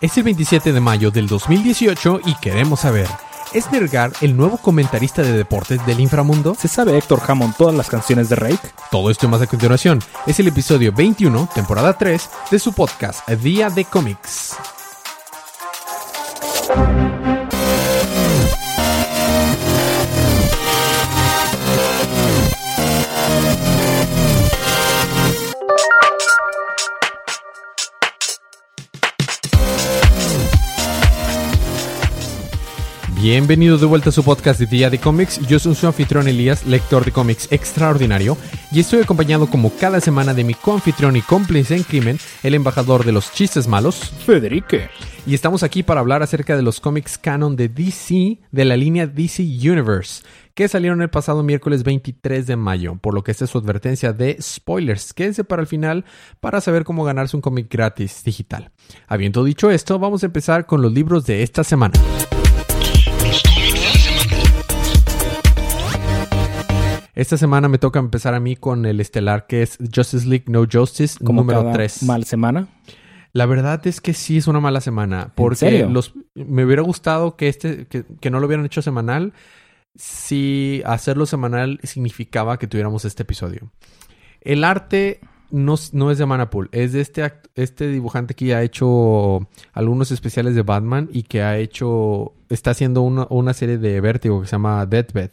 [0.00, 3.06] Es el 27 de mayo del 2018 y queremos saber,
[3.52, 6.54] ¿es Nergar el nuevo comentarista de deportes del inframundo?
[6.54, 8.70] ¿Se sabe Héctor Hammond todas las canciones de Rake?
[8.90, 9.98] Todo esto y más a continuación.
[10.26, 14.56] Es el episodio 21, temporada 3, de su podcast Día de Cómics.
[33.22, 35.46] Bienvenidos de vuelta a su podcast de Día de Cómics.
[35.46, 38.38] Yo soy su anfitrión Elías, lector de cómics extraordinario,
[38.72, 43.04] y estoy acompañado como cada semana de mi coanfitrión y cómplice en crimen, el embajador
[43.04, 44.88] de los chistes malos, Federique.
[45.26, 49.06] y estamos aquí para hablar acerca de los cómics canon de DC, de la línea
[49.06, 50.24] DC Universe,
[50.54, 54.14] que salieron el pasado miércoles 23 de mayo, por lo que esta es su advertencia
[54.14, 55.12] de spoilers.
[55.12, 56.06] Quédense para el final
[56.40, 58.70] para saber cómo ganarse un cómic gratis digital.
[59.08, 62.00] Habiendo dicho esto, vamos a empezar con los libros de esta semana.
[67.20, 70.64] Esta semana me toca empezar a mí con el estelar que es Justice League No
[70.64, 72.04] Justice Como número cada 3.
[72.04, 72.68] Mal semana.
[73.34, 75.30] La verdad es que sí es una mala semana.
[75.34, 75.90] Porque serio?
[75.90, 79.34] los me hubiera gustado que este, que, que no lo hubieran hecho semanal.
[79.94, 83.70] Si hacerlo semanal significaba que tuviéramos este episodio.
[84.40, 88.62] El arte no, no es de Manapool, es de este, este dibujante que ya ha
[88.62, 94.00] hecho algunos especiales de Batman y que ha hecho, está haciendo una, una serie de
[94.00, 95.32] Vértigo que se llama Deathbed.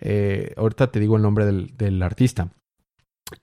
[0.00, 2.50] Eh, ahorita te digo el nombre del, del artista.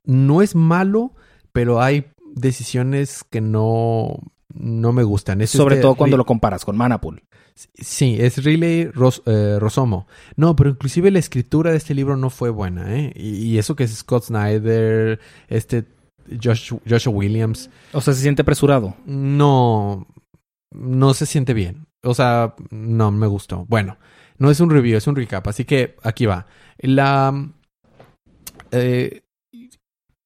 [0.05, 1.13] No es malo,
[1.51, 4.19] pero hay decisiones que no,
[4.53, 5.45] no me gustan.
[5.47, 7.23] Sobre este todo cuando lo comparas con Manapool.
[7.75, 10.07] Sí, es Riley Ros- eh, Rosomo.
[10.35, 13.11] No, pero inclusive la escritura de este libro no fue buena, ¿eh?
[13.15, 15.85] Y, y eso que es Scott Snyder, este
[16.41, 18.95] Josh, Joshua Williams, O sea, se siente apresurado.
[19.05, 20.07] no,
[20.71, 21.87] no se siente bien.
[22.03, 23.65] O sea, no me gustó.
[23.67, 23.97] Bueno,
[24.41, 25.47] no es un review, es un recap.
[25.47, 26.47] Así que aquí va.
[28.71, 29.21] Eh,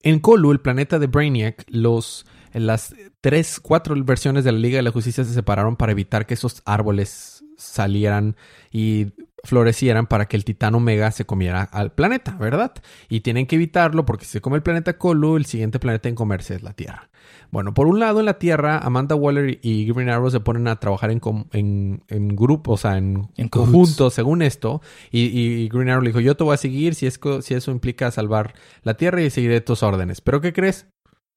[0.03, 4.83] en Colu, el planeta de Brainiac, los, las tres, cuatro versiones de la Liga de
[4.83, 8.37] la Justicia se separaron para evitar que esos árboles salieran
[8.71, 9.07] y
[9.45, 12.73] florecieran para que el titán Omega se comiera al planeta, ¿verdad?
[13.09, 16.15] Y tienen que evitarlo porque si se come el planeta Colu, el siguiente planeta en
[16.15, 17.09] comerse es la Tierra.
[17.51, 20.75] Bueno, por un lado en la Tierra, Amanda Waller y Green Arrow se ponen a
[20.79, 21.21] trabajar en,
[21.53, 24.81] en, en grupo, o sea, en, En conjunto, según esto.
[25.11, 27.71] Y, y Green Arrow le dijo, yo te voy a seguir si, es, si eso
[27.71, 28.53] implica salvar
[28.83, 30.21] la Tierra y seguiré tus órdenes.
[30.21, 30.87] Pero ¿qué crees?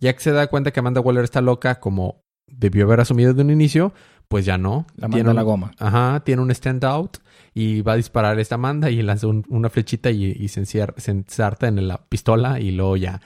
[0.01, 3.43] Ya que se da cuenta que Amanda Waller está loca, como debió haber asumido de
[3.43, 3.93] un inicio,
[4.29, 4.87] pues ya no.
[4.97, 5.71] La Tiene manda a un- la goma.
[5.79, 7.19] Ajá, tiene un standout
[7.55, 10.61] y va a disparar esta Amanda y lanza un- una flechita y, se,
[11.07, 13.21] ensarta en la pistola y luego ya.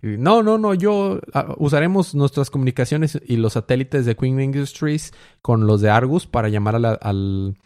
[0.00, 5.12] No, no, no, yo ah, usaremos nuestras comunicaciones y los satélites de Queen Industries
[5.42, 7.56] con los de Argus para llamar a, la- al-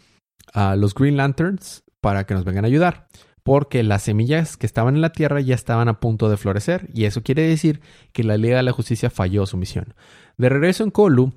[0.54, 3.06] a los Green Lanterns para que nos vengan a ayudar.
[3.44, 7.04] Porque las semillas que estaban en la Tierra ya estaban a punto de florecer y
[7.06, 7.80] eso quiere decir
[8.12, 9.94] que la Liga de la Justicia falló su misión.
[10.38, 11.32] De regreso en Colu,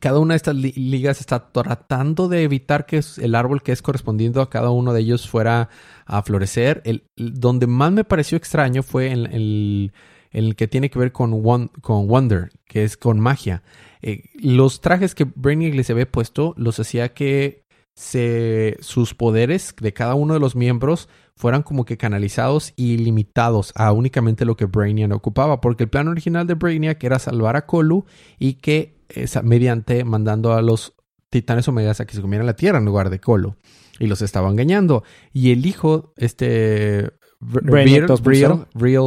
[0.00, 3.82] cada una de estas li- ligas está tratando de evitar que el árbol que es
[3.82, 5.68] correspondiendo a cada uno de ellos fuera
[6.06, 6.82] a florecer.
[6.84, 9.92] El, donde más me pareció extraño fue en el,
[10.30, 13.62] el que tiene que ver con, con Wonder, que es con magia.
[14.02, 19.92] Eh, los trajes que Brainiac les había puesto los hacía que se, sus poderes de
[19.92, 24.66] cada uno de los miembros fueran como que canalizados y limitados a únicamente lo que
[24.66, 28.04] Brainiac ocupaba, porque el plan original de Brainiac era salvar a Colu
[28.38, 30.94] y que esa- mediante mandando a los
[31.30, 33.56] titanes omegas a que se comieran la tierra en lugar de Colo
[33.98, 37.10] y los estaba engañando y el hijo este
[37.40, 38.24] Real, 2.0.
[38.24, 39.02] Real, Real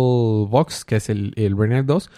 [0.49, 2.09] Vox que es el, el Brainiac 2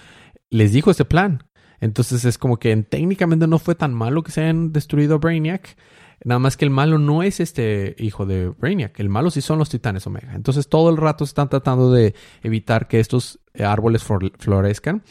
[0.49, 1.43] les dijo este plan
[1.79, 5.77] entonces es como que técnicamente no fue tan malo que se hayan destruido a Brainiac
[6.25, 8.99] Nada más que el malo no es este hijo de Brainiac.
[8.99, 10.33] El malo sí son los titanes Omega.
[10.35, 12.13] Entonces todo el rato están tratando de
[12.43, 15.01] evitar que estos árboles flor- florezcan.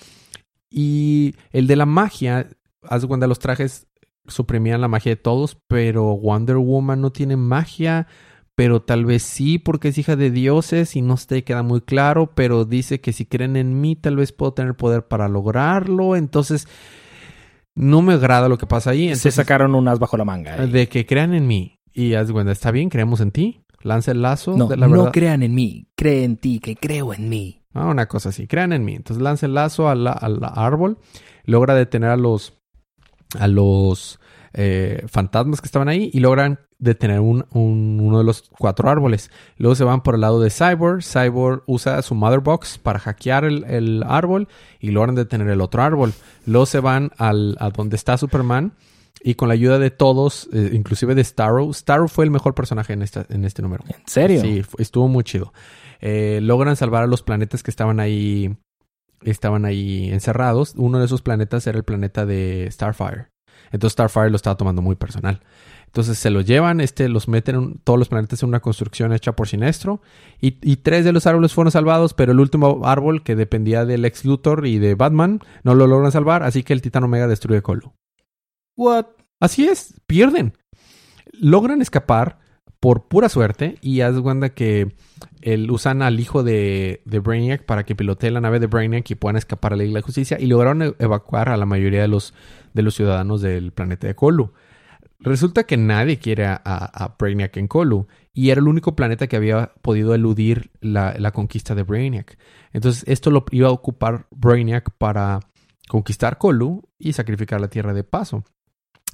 [0.70, 2.46] Y el de la magia,
[2.88, 3.86] haz de cuenta, los trajes
[4.26, 8.06] suprimían la magia de todos, pero Wonder Woman no tiene magia,
[8.54, 12.32] pero tal vez sí porque es hija de dioses y no te queda muy claro,
[12.34, 16.66] pero dice que si creen en mí tal vez puedo tener poder para lograrlo, entonces
[17.74, 19.14] no me agrada lo que pasa ahí.
[19.14, 20.54] Se sacaron un as bajo la manga.
[20.54, 20.70] ahí.
[20.70, 24.10] de que crean en mí y haz de cuenta, está bien, creemos en ti, lanza
[24.10, 25.88] el lazo No, de la no crean en mí.
[25.96, 27.62] Cree en ti, que creo en mí.
[27.74, 28.46] Ah, una cosa así.
[28.46, 28.94] Crean en mí.
[28.94, 30.98] Entonces lanza el lazo al, al árbol.
[31.44, 32.57] Logra detener a los.
[33.38, 34.20] A los
[34.54, 36.10] eh, fantasmas que estaban ahí.
[36.12, 39.30] Y logran detener un, un- uno de los cuatro árboles.
[39.56, 41.02] Luego se van por el lado de Cyborg.
[41.02, 44.48] Cyborg usa su Mother Box para hackear el, el árbol.
[44.80, 46.12] Y logran detener el otro árbol.
[46.46, 48.72] Luego se van al, a donde está Superman.
[49.20, 52.92] Y con la ayuda de todos, eh, inclusive de Starro, Starro fue el mejor personaje
[52.92, 53.82] en, esta, en este número.
[53.88, 54.40] ¿En serio?
[54.40, 55.52] Sí, estuvo muy chido.
[56.00, 58.56] Eh, logran salvar a los planetas que estaban ahí,
[59.22, 60.74] estaban ahí encerrados.
[60.76, 63.28] Uno de esos planetas era el planeta de Starfire.
[63.70, 65.40] Entonces Starfire lo estaba tomando muy personal.
[65.86, 69.32] Entonces se los llevan, este, los meten en- todos los planetas en una construcción hecha
[69.32, 70.00] por Sinestro.
[70.40, 74.04] Y, y tres de los árboles fueron salvados, pero el último árbol que dependía del
[74.04, 77.62] ex Luthor y de Batman no lo logran salvar, así que el Titán Omega destruye
[77.62, 77.92] Colu.
[78.76, 79.06] What?
[79.40, 80.52] Así es, pierden.
[81.32, 82.38] Logran escapar
[82.80, 84.94] por pura suerte y haz cuenta que
[85.52, 89.14] el, usan al hijo de, de Brainiac para que pilotee la nave de Brainiac y
[89.14, 92.08] puedan escapar a la Isla de Justicia y lograron e- evacuar a la mayoría de
[92.08, 92.34] los,
[92.74, 94.52] de los ciudadanos del planeta de Colu.
[95.20, 99.36] Resulta que nadie quiere a, a- Brainiac en Colu y era el único planeta que
[99.36, 102.38] había podido eludir la, la conquista de Brainiac.
[102.72, 105.40] Entonces esto lo iba a ocupar Brainiac para
[105.88, 108.44] conquistar Colu y sacrificar la Tierra de paso.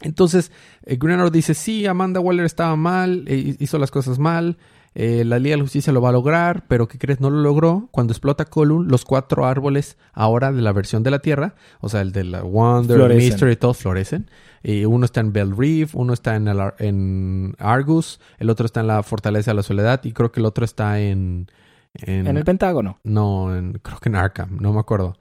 [0.02, 0.50] Entonces,
[0.82, 4.58] eh, Green Arrow dice, sí, Amanda Waller estaba mal, eh, hizo las cosas mal,
[4.94, 7.20] eh, la Liga de la Justicia lo va a lograr, pero ¿qué crees?
[7.20, 7.88] No lo logró.
[7.90, 12.00] Cuando explota Column, los cuatro árboles ahora de la versión de la Tierra, o sea,
[12.00, 13.24] el de la Wonder, Florecen.
[13.30, 14.30] Mystery, todos florecen.
[14.62, 18.80] Y uno está en Bell Reef, uno está en, el en Argus, el otro está
[18.80, 21.48] en la Fortaleza de la Soledad y creo que el otro está en...
[21.94, 22.98] en- En el Pentágono.
[23.04, 25.18] no, en- creo que en Arkham, no me acuerdo.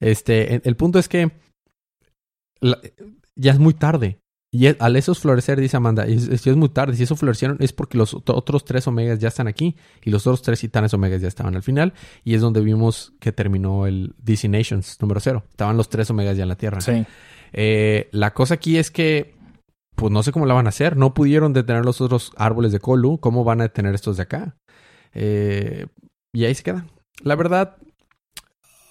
[0.00, 1.32] Este, el, el punto es que
[2.60, 2.78] la-
[3.36, 4.18] ya es muy tarde.
[4.56, 6.94] Y al esos florecer, dice Amanda, es, es- ya es muy tarde.
[6.94, 9.74] Si eso florecieron es porque los ot- otros tres omegas ya están aquí
[10.04, 11.92] y los otros tres titanes omegas ya estaban al final.
[12.22, 15.42] Y es donde vimos que terminó el DC Nations número cero.
[15.50, 16.80] Estaban los tres omegas ya en la Tierra.
[16.80, 17.04] Sí.
[17.52, 19.34] Eh, la cosa aquí es que,
[19.96, 20.96] pues no sé cómo la van a hacer.
[20.96, 23.18] No pudieron detener los otros árboles de Colu.
[23.18, 24.56] ¿Cómo van a detener estos de acá?
[25.14, 25.86] Eh,
[26.32, 26.86] y ahí se queda.
[27.22, 27.76] La verdad,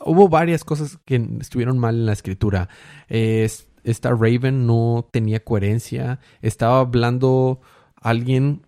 [0.06, 2.70] hubo varias cosas que estuvieron mal en la escritura.
[3.08, 6.20] Eh, es- esta Raven no tenía coherencia.
[6.42, 7.62] Estaba hablando
[7.96, 8.62] alguien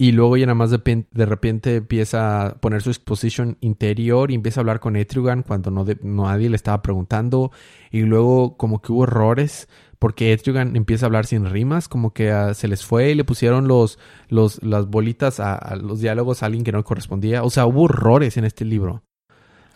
[0.00, 4.30] y luego ya nada más de, pen- de repente empieza a poner su exposition interior
[4.30, 7.50] y empieza a hablar con Etrigan cuando no, de- nadie le estaba preguntando.
[7.90, 9.68] Y luego como que hubo errores
[9.98, 13.24] porque Etrigan empieza a hablar sin rimas, como que ah, se les fue y le
[13.24, 13.98] pusieron los,
[14.28, 17.42] los, las bolitas a, a los diálogos a alguien que no correspondía.
[17.42, 19.02] O sea, hubo errores en este libro.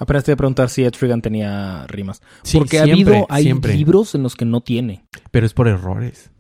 [0.03, 2.21] Apenas te voy a preguntar si Etrigan tenía rimas.
[2.43, 3.77] Sí, Porque ha habido, hay siempre.
[3.77, 5.05] libros en los que no tiene.
[5.31, 6.33] Pero es por errores.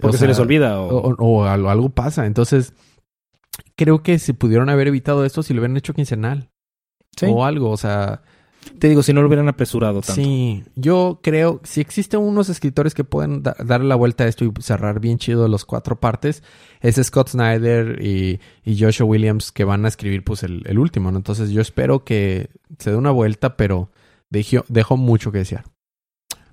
[0.00, 0.80] Porque O se les olvida.
[0.80, 1.14] O...
[1.18, 2.26] O, algo pasa.
[2.26, 2.74] Entonces,
[3.76, 6.50] creo que se pudieron haber evitado esto si lo hubieran hecho quincenal.
[7.16, 7.26] Sí.
[7.28, 8.22] O algo, o sea...
[8.78, 10.20] Te digo, si no lo hubieran apresurado tanto.
[10.22, 14.44] Sí, yo creo, si existen unos escritores que pueden da- darle la vuelta a esto
[14.44, 16.42] y cerrar bien chido los cuatro partes,
[16.80, 21.10] es Scott Snyder y, y Joshua Williams que van a escribir pues el, el último,
[21.10, 21.16] ¿no?
[21.18, 23.90] Entonces yo espero que se dé una vuelta, pero
[24.30, 25.64] dejó, dejó mucho que desear.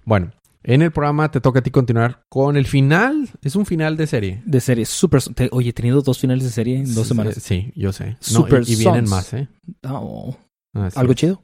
[0.06, 0.32] Bueno,
[0.64, 3.30] en el programa te toca a ti continuar con el final.
[3.44, 4.42] Es un final de serie.
[4.46, 4.86] De serie.
[4.86, 5.22] Super...
[5.22, 7.36] te- Oye, he tenido dos finales de serie en dos semanas.
[7.40, 8.12] Sí, yo sé.
[8.32, 9.10] No, Super y, y vienen Sons.
[9.10, 9.48] más, ¿eh?
[9.84, 10.36] Oh,
[10.74, 11.42] Así ¿Algo chido?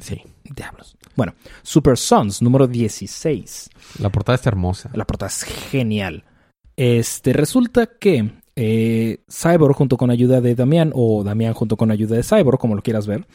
[0.00, 0.22] Sí.
[0.44, 0.96] Diablos.
[1.16, 3.70] Bueno, Super Sons, número 16.
[3.98, 4.90] La portada está hermosa.
[4.94, 6.24] La portada es genial.
[6.76, 12.16] Este, resulta que eh, Cyborg junto con ayuda de Damián, o Damián junto con ayuda
[12.16, 13.26] de Cyborg, como lo quieras ver,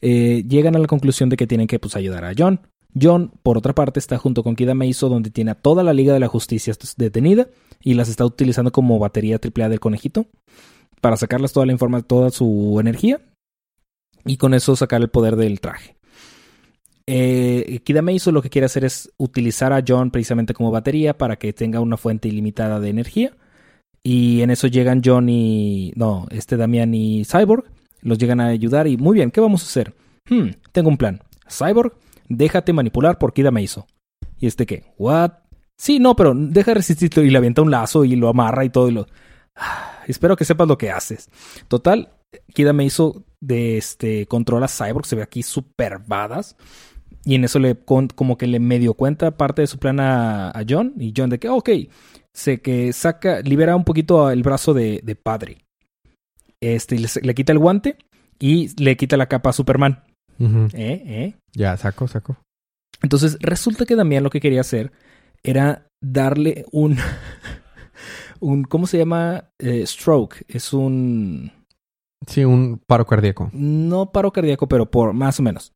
[0.00, 2.60] eh, llegan a la conclusión de que tienen que pues, ayudar a John.
[2.98, 6.14] John, por otra parte, está junto con Kida Meiso, donde tiene a toda la Liga
[6.14, 7.48] de la Justicia detenida
[7.82, 10.26] y las está utilizando como batería AAA del conejito
[11.00, 13.20] para sacarlas toda la información, toda su energía
[14.24, 15.95] y con eso sacar el poder del traje.
[17.08, 21.36] Eh, Kida Meiso lo que quiere hacer es utilizar a John precisamente como batería para
[21.36, 23.32] que tenga una fuente ilimitada de energía.
[24.02, 25.92] Y en eso llegan John y.
[25.96, 27.64] No, este Damián y Cyborg.
[28.02, 29.94] Los llegan a ayudar y muy bien, ¿qué vamos a hacer?
[30.28, 31.20] Hmm, tengo un plan.
[31.48, 31.92] Cyborg,
[32.28, 33.86] déjate manipular por Kida Meiso.
[34.38, 34.84] ¿Y este qué?
[34.98, 35.32] ¿What?
[35.76, 38.70] Sí, no, pero deja de resistirlo y le avienta un lazo y lo amarra y
[38.70, 39.06] todo y lo.
[39.56, 41.28] Ah, espero que sepas lo que haces.
[41.68, 42.10] Total,
[42.54, 46.56] Kida Meiso de este controla a Cyborg, se ve aquí super badass.
[47.26, 50.64] Y en eso le como que le medio cuenta parte de su plan a, a
[50.66, 50.94] John.
[50.96, 51.68] Y John de que, ok,
[52.32, 55.58] se que saca, libera un poquito el brazo de, de padre.
[56.60, 57.98] Este, le, le quita el guante
[58.38, 60.04] y le quita la capa a Superman.
[60.38, 61.02] ¿Eh?
[61.04, 61.34] ¿Eh?
[61.52, 62.36] Ya, saco, saco.
[63.02, 64.92] Entonces resulta que Damián lo que quería hacer
[65.42, 66.96] era darle un,
[68.40, 69.50] un ¿cómo se llama?
[69.58, 70.44] Eh, stroke.
[70.46, 71.50] Es un,
[72.26, 73.50] Sí, un paro cardíaco.
[73.52, 75.72] no paro cardíaco, pero por más o menos,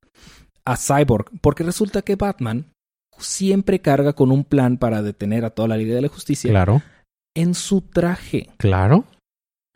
[0.73, 2.67] a Cyborg, porque resulta que Batman
[3.19, 6.83] siempre carga con un plan para detener a toda la Liga de la Justicia Claro,
[7.35, 9.05] en su traje, claro.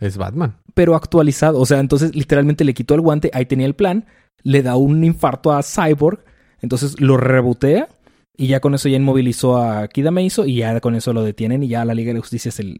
[0.01, 0.57] Es Batman.
[0.75, 1.61] pero actualizado.
[1.61, 4.07] O sea, entonces literalmente le quitó el guante, ahí tenía el plan,
[4.43, 6.25] le da un infarto a Cyborg,
[6.61, 7.89] entonces lo rebotea
[8.37, 11.63] Y ya con eso ya inmovilizó a Kida Meiso y ya con eso lo detienen
[11.63, 12.75] y ya la Liga de Justicia se,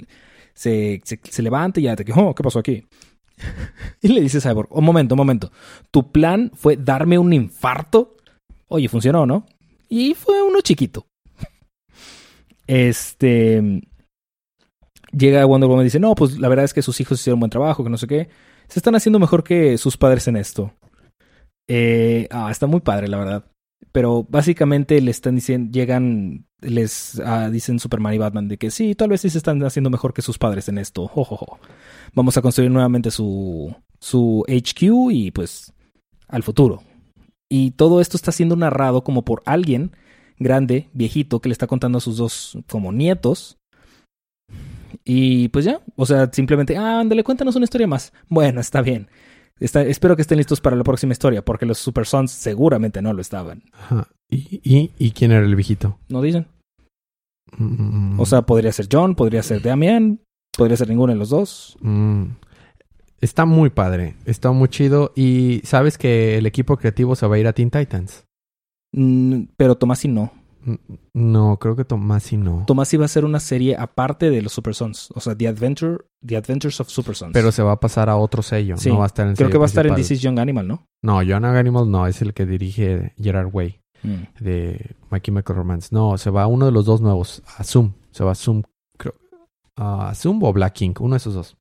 [0.55, 2.85] se, se, se levanta y ya te oh, ¿qué pasó aquí?
[4.03, 5.53] Y le dice Cyborg, un momento, un momento,
[5.91, 8.17] tu plan fue darme un infarto.
[8.69, 9.47] Oye, funcionó, ¿no?
[9.89, 11.07] Y fue uno chiquito.
[12.67, 13.83] Este
[15.17, 17.51] llega Wonder Woman y dice, no, pues la verdad es que sus hijos hicieron buen
[17.51, 18.29] trabajo, que no sé qué.
[18.69, 20.73] Se están haciendo mejor que sus padres en esto.
[21.69, 23.45] Eh, ah, está muy padre, la verdad.
[23.93, 28.95] Pero básicamente le están diciendo, llegan, les ah, dicen Superman y Batman de que sí,
[28.95, 31.11] tal vez sí se están haciendo mejor que sus padres en esto.
[32.15, 35.73] Vamos a construir nuevamente su, su HQ y pues
[36.29, 36.83] al futuro.
[37.49, 39.93] Y todo esto está siendo narrado como por alguien
[40.39, 43.59] grande, viejito, que le está contando a sus dos como nietos
[45.05, 48.13] y pues ya, o sea, simplemente, ah, ándale, cuéntanos una historia más.
[48.29, 49.09] Bueno, está bien.
[49.61, 53.13] Está, espero que estén listos para la próxima historia, porque los Super Sons seguramente no
[53.13, 53.63] lo estaban.
[53.73, 54.09] Ajá.
[54.29, 55.99] ¿Y, y, y quién era el viejito?
[56.09, 56.47] No dicen.
[57.57, 60.21] Mm, O sea, podría ser John, podría ser Damian,
[60.57, 61.77] podría ser ninguno de los dos.
[61.81, 62.25] mm.
[63.21, 65.13] Está muy padre, está muy chido.
[65.17, 68.25] Y sabes que el equipo creativo se va a ir a Teen Titans.
[68.93, 70.31] Mm, pero Tomasi no.
[71.13, 72.65] No, creo que Tomasi no.
[72.67, 75.11] Tomasi va a ser una serie aparte de los Super Sons.
[75.15, 77.33] O sea, The Adventure, The Adventures of Super Sons.
[77.33, 78.77] Pero se va a pasar a otro sello.
[78.77, 79.95] Sí, No va a estar en el Creo sello que va a estar en.
[79.95, 80.87] This is Young Animal, ¿no?
[81.03, 84.43] No, John Animal no, es el que dirige Gerard Way Mm.
[84.45, 85.89] de My Chemical Romance.
[85.91, 87.93] No, se va a uno de los dos nuevos, a Zoom.
[88.11, 88.63] Se va a Zoom,
[88.99, 89.15] creo.
[89.77, 91.57] A Zoom o Black King, uno de esos dos.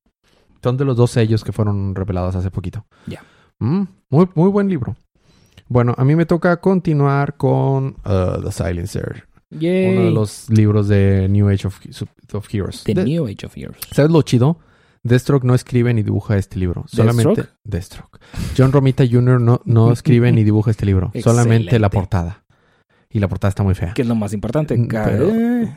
[0.61, 2.85] Son de los dos sellos que fueron revelados hace poquito.
[3.07, 3.23] Ya.
[3.59, 4.95] Mm, muy, muy buen libro.
[5.73, 9.27] Bueno, a mí me toca continuar con uh, The Silencer.
[9.49, 9.95] Yay.
[9.97, 11.79] Uno de los libros de New Age of,
[12.33, 12.83] of Heroes.
[12.83, 13.77] The De- New Age of Heroes.
[13.91, 14.59] ¿Sabes lo chido?
[15.01, 16.85] Deathstroke no escribe ni dibuja este libro.
[16.87, 18.19] Solamente Deathstroke.
[18.55, 19.41] John Romita Jr.
[19.41, 21.11] no, no escribe ni dibuja este libro.
[21.23, 22.43] Solamente la portada.
[23.09, 23.95] Y la portada está muy fea.
[23.95, 24.77] Que es lo más importante.
[24.77, 25.31] Mm, pero-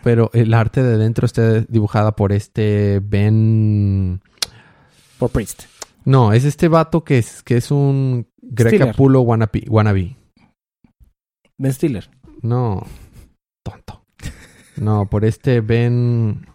[0.04, 4.20] Pero el arte de dentro está dibujada por este Ben...
[5.18, 5.62] por Priest.
[6.04, 10.16] No, es este vato que es, que es un Grecapulo wannabe, wannabe.
[11.58, 12.08] Ben Stiller.
[12.42, 12.82] No,
[13.64, 14.02] tonto.
[14.76, 16.46] No, por este Ben...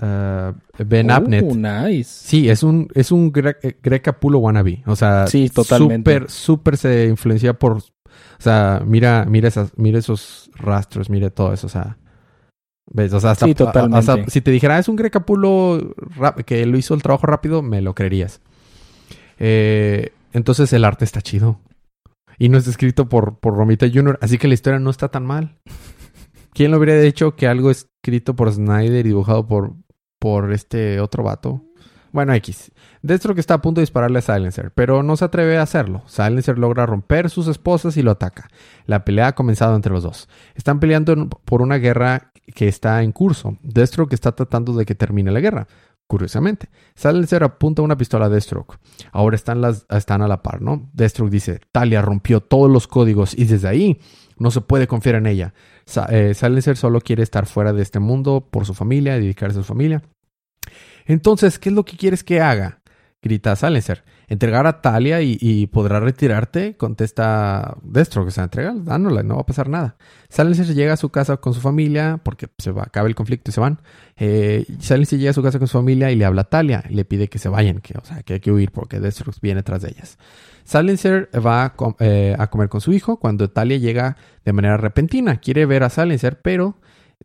[0.00, 0.52] uh,
[0.84, 1.44] ben Abnett.
[1.48, 2.04] Oh, nice.
[2.04, 4.82] Sí, es un, es un wannabe.
[4.86, 6.12] O sea, Sí, totalmente.
[6.12, 7.78] Súper, súper se influencia por.
[7.78, 7.82] O
[8.38, 11.66] sea, mira, mira esas, mira esos rastros, mire todo eso.
[11.66, 11.96] O sea.
[12.90, 13.12] ¿Ves?
[13.14, 13.98] O sea, hasta, Sí, totalmente.
[13.98, 15.94] hasta si te dijera, "Ah, es un Grecapulo
[16.44, 18.40] que lo hizo el trabajo rápido, me lo creerías.
[19.38, 21.60] Eh, entonces el arte está chido.
[22.38, 25.24] Y no es escrito por, por Romita Jr., así que la historia no está tan
[25.24, 25.58] mal.
[26.52, 29.74] ¿Quién lo habría dicho que algo escrito por Snyder y dibujado por,
[30.18, 31.64] por este otro vato?
[32.12, 32.72] Bueno, X.
[33.00, 36.02] Destro que está a punto de dispararle a Silencer, pero no se atreve a hacerlo.
[36.06, 38.50] Silencer logra romper sus esposas y lo ataca.
[38.84, 40.28] La pelea ha comenzado entre los dos.
[40.54, 43.56] Están peleando por una guerra que está en curso.
[43.62, 45.68] Deathstroke está tratando de que termine la guerra.
[46.12, 48.78] Curiosamente, Silencer apunta una pistola a Deathstroke.
[49.12, 50.90] Ahora están, las, están a la par, ¿no?
[50.92, 53.98] Deathstroke dice, Talia rompió todos los códigos y desde ahí
[54.36, 55.54] no se puede confiar en ella.
[55.86, 59.66] Sa- eh, solo quiere estar fuera de este mundo por su familia, dedicarse a su
[59.66, 60.02] familia.
[61.06, 62.82] Entonces, ¿qué es lo que quieres que haga?
[63.22, 64.04] Grita Silencer.
[64.32, 66.74] ¿Entregar a Talia y, y podrá retirarte?
[66.78, 68.28] Contesta Deathstroke.
[68.28, 69.96] O sea, entrega, dándole, no va a pasar nada.
[70.30, 73.52] Silencer llega a su casa con su familia porque se va, acaba el conflicto y
[73.52, 73.82] se van.
[74.16, 76.94] Eh, Silencer llega a su casa con su familia y le habla a Talia y
[76.94, 79.62] le pide que se vayan, que, o sea, que hay que huir porque Deathstroke viene
[79.62, 80.16] tras de ellas.
[80.64, 84.78] Silencer va a, com- eh, a comer con su hijo cuando Talia llega de manera
[84.78, 85.40] repentina.
[85.40, 86.78] Quiere ver a Silencer, pero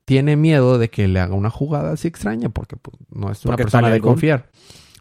[0.04, 3.54] tiene miedo de que le haga una jugada así extraña porque pues, no es una
[3.54, 4.50] Porque persona de confiar.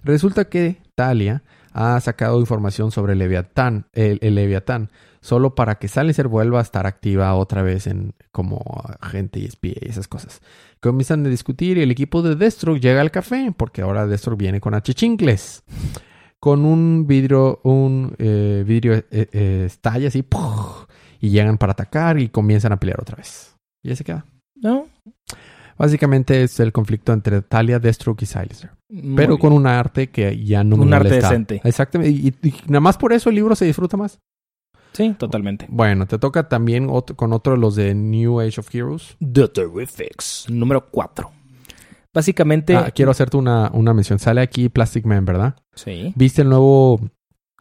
[0.05, 1.43] Resulta que Talia
[1.76, 4.90] ha sacado información sobre el Leviatán, el, el Leviatán,
[5.21, 8.64] solo para que Silencer vuelva a estar activa otra vez en como
[8.99, 10.40] agente y espía y esas cosas.
[10.80, 14.59] Comienzan a discutir y el equipo de Deathstroke llega al café porque ahora Deathstroke viene
[14.59, 15.64] con achichincles.
[16.40, 20.25] Con un vidrio, un eh, vidrio eh, eh, estalla así
[21.21, 23.54] y llegan para atacar y comienzan a pelear otra vez.
[23.83, 24.25] Y ahí se queda.
[24.54, 24.87] ¿No?
[25.76, 28.71] Básicamente es el conflicto entre Talia, Deathstroke y Silencer.
[28.88, 29.38] Muy Pero bien.
[29.40, 31.61] con un arte que ya no me Un arte decente.
[31.64, 32.11] Exactamente.
[32.43, 34.21] Y, y nada más por eso el libro se disfruta más.
[34.93, 35.66] Sí, totalmente.
[35.69, 39.16] Bueno, te toca también otro- con otro de los de New Age of Heroes.
[39.21, 41.31] The Terrifics, número 4.
[42.14, 42.75] Básicamente.
[42.76, 44.19] Ah, quiero hacerte una, una mención.
[44.19, 45.57] Sale aquí Plastic Man, ¿verdad?
[45.75, 46.12] Sí.
[46.16, 47.00] ¿Viste el nuevo...?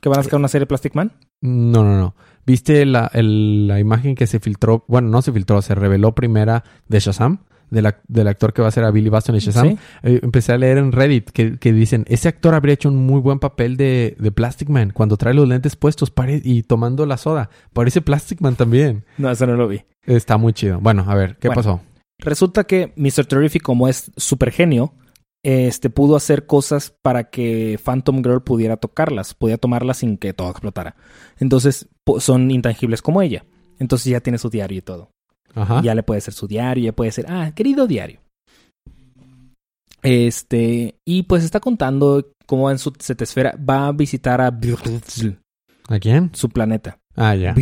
[0.01, 1.12] ¿Que van a sacar una serie Plastic Man?
[1.41, 2.15] No, no, no.
[2.46, 4.86] ¿Viste la, el- la imagen que se filtró?
[4.88, 7.39] Bueno, no se filtró, se reveló primera de Shazam.
[7.69, 9.77] Del, ac- del actor que va a ser a Billy Baston y Shazam, Sí.
[10.03, 13.19] eh, empecé a leer en Reddit que, que dicen, ese actor habría hecho un muy
[13.22, 16.12] buen papel de, de Plastic Man cuando trae los lentes puestos
[16.43, 17.50] y tomando la soda.
[17.74, 19.03] Parece Plastic Man también.
[19.17, 19.81] No, eso no lo vi.
[20.05, 20.79] Está muy chido.
[20.79, 21.62] Bueno, a ver, ¿qué Bueno.
[21.62, 21.81] pasó?
[22.19, 23.25] Resulta que Mr.
[23.25, 24.93] Terrific, como es super genio,
[25.43, 30.50] este, pudo hacer cosas para que Phantom Girl pudiera tocarlas, podía tomarlas sin que todo
[30.50, 30.95] explotara.
[31.39, 31.88] Entonces,
[32.19, 33.45] son intangibles como ella.
[33.77, 35.12] Entonces ya tiene su diario y todo.
[35.55, 35.81] Ajá.
[35.81, 38.19] Ya le puede ser su diario, ya puede ser, ah, querido diario.
[40.01, 44.51] Este, y pues está contando cómo en su setesfera va a visitar a
[45.89, 46.29] ¿A quién?
[46.33, 47.00] su planeta.
[47.15, 47.53] Ah, ya.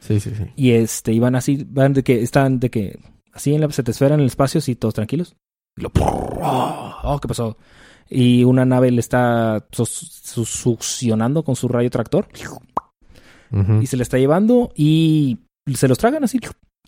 [0.00, 0.44] Sí, sí, sí.
[0.54, 3.00] Y este, iban así, van de que, están de que,
[3.32, 5.34] así en la setesfera, en el espacio, así todos tranquilos.
[5.76, 7.56] Y lo, oh, ¿qué pasó?
[8.08, 12.28] Y una nave le está su- su- succionando con su rayo tractor
[13.82, 15.38] y se le está llevando y
[15.74, 16.38] se los tragan así.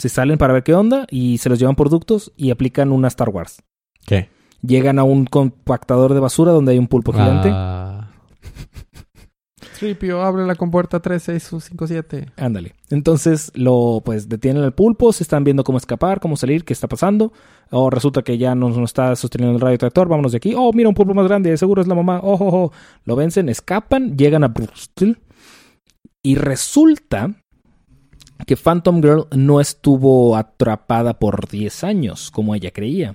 [0.00, 3.08] Se salen para ver qué onda y se los llevan por ductos y aplican una
[3.08, 3.62] Star Wars.
[4.06, 4.30] ¿Qué?
[4.62, 7.50] Llegan a un compactador de basura donde hay un pulpo gigante.
[7.52, 8.08] Ah.
[9.78, 12.32] Tripio, abre la compuerta 36557.
[12.38, 12.72] Ándale.
[12.88, 16.88] Entonces lo pues detienen al pulpo, se están viendo cómo escapar, cómo salir, qué está
[16.88, 17.34] pasando.
[17.70, 20.54] O resulta que ya no, no está sosteniendo el radio tractor, vámonos de aquí.
[20.56, 22.20] Oh, mira un pulpo más grande, seguro es la mamá.
[22.22, 22.72] Oh, oh, oh.
[23.04, 25.18] Lo vencen, escapan, llegan a Bristol.
[26.22, 27.34] Y resulta
[28.46, 33.14] que Phantom Girl no estuvo atrapada por 10 años, como ella creía.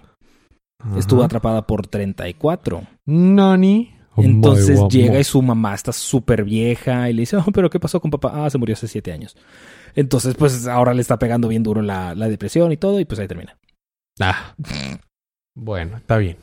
[0.98, 2.84] Estuvo atrapada por 34.
[3.06, 3.92] Nani.
[4.18, 8.00] Entonces llega y su mamá está súper vieja y le dice, oh, pero ¿qué pasó
[8.00, 8.46] con papá?
[8.46, 9.36] Ah, se murió hace siete años.
[9.96, 13.20] Entonces, pues ahora le está pegando bien duro la, la depresión y todo y pues
[13.20, 13.58] ahí termina.
[14.20, 14.56] Ah.
[15.54, 16.38] Bueno, está bien.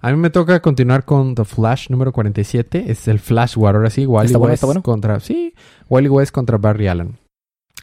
[0.00, 2.84] A mí me toca continuar con The Flash número 47.
[2.88, 3.74] Es el Flash War.
[3.74, 4.82] Ahora sí, Wally ¿Está bueno, está bueno?
[4.82, 5.18] contra...
[5.20, 5.54] Sí,
[5.88, 7.16] Wally West contra Barry Allen.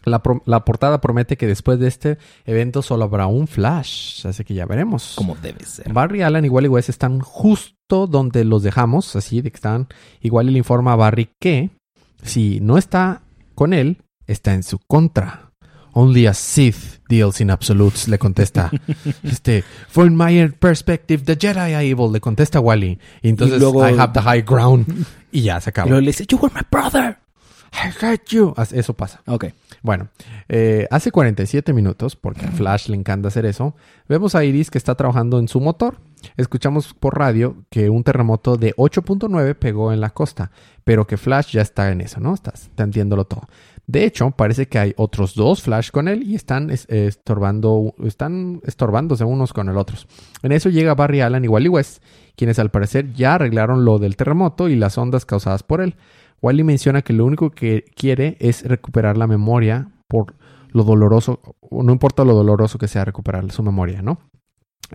[0.03, 4.25] La, pro- la portada promete que después de este evento solo habrá un Flash.
[4.25, 5.13] Así que ya veremos.
[5.15, 5.91] Como debe ser.
[5.93, 9.87] Barry Allen y Wally West están justo donde los dejamos, así de que están.
[10.21, 11.69] Igual le informa a Barry que
[12.23, 13.21] si no está
[13.55, 15.47] con él, está en su contra.
[15.93, 18.71] Only a Sith deals in absolutes, le contesta.
[19.23, 22.97] este, from my perspective, the Jedi are evil, le contesta Wally.
[23.21, 25.05] Y entonces, Y luego- I have the high ground.
[25.33, 25.87] Y ya se acaba.
[25.89, 27.17] luego le dice, you were my brother.
[27.73, 28.53] I got you.
[28.57, 29.21] As- Eso pasa.
[29.27, 29.45] Ok.
[29.81, 30.09] Bueno,
[30.49, 33.75] eh, hace 47 minutos, porque a Flash le encanta hacer eso,
[34.07, 35.97] vemos a Iris que está trabajando en su motor.
[36.37, 40.51] Escuchamos por radio que un terremoto de 8.9 pegó en la costa,
[40.83, 42.33] pero que Flash ya está en eso, ¿no?
[42.35, 43.47] Está entendiéndolo todo.
[43.87, 48.61] De hecho, parece que hay otros dos Flash con él y están es- estorbando, están
[48.65, 50.07] estorbándose unos con el otros.
[50.43, 52.03] En eso llega Barry Allen y Wally West,
[52.35, 55.95] quienes al parecer ya arreglaron lo del terremoto y las ondas causadas por él.
[56.41, 60.35] Wally menciona que lo único que quiere es recuperar la memoria por
[60.69, 64.19] lo doloroso, o no importa lo doloroso que sea recuperar su memoria, ¿no?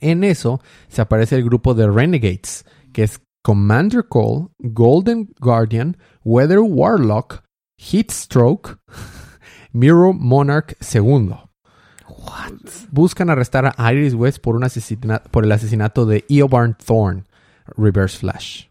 [0.01, 6.59] En eso se aparece el grupo de Renegades, que es Commander Cole, Golden Guardian, Weather
[6.61, 7.43] Warlock,
[7.79, 8.79] Heatstroke,
[9.73, 11.35] Mirror Monarch II.
[12.91, 17.25] Buscan arrestar a Iris West por, un asesina- por el asesinato de Eobard Thorne,
[17.77, 18.67] Reverse Flash.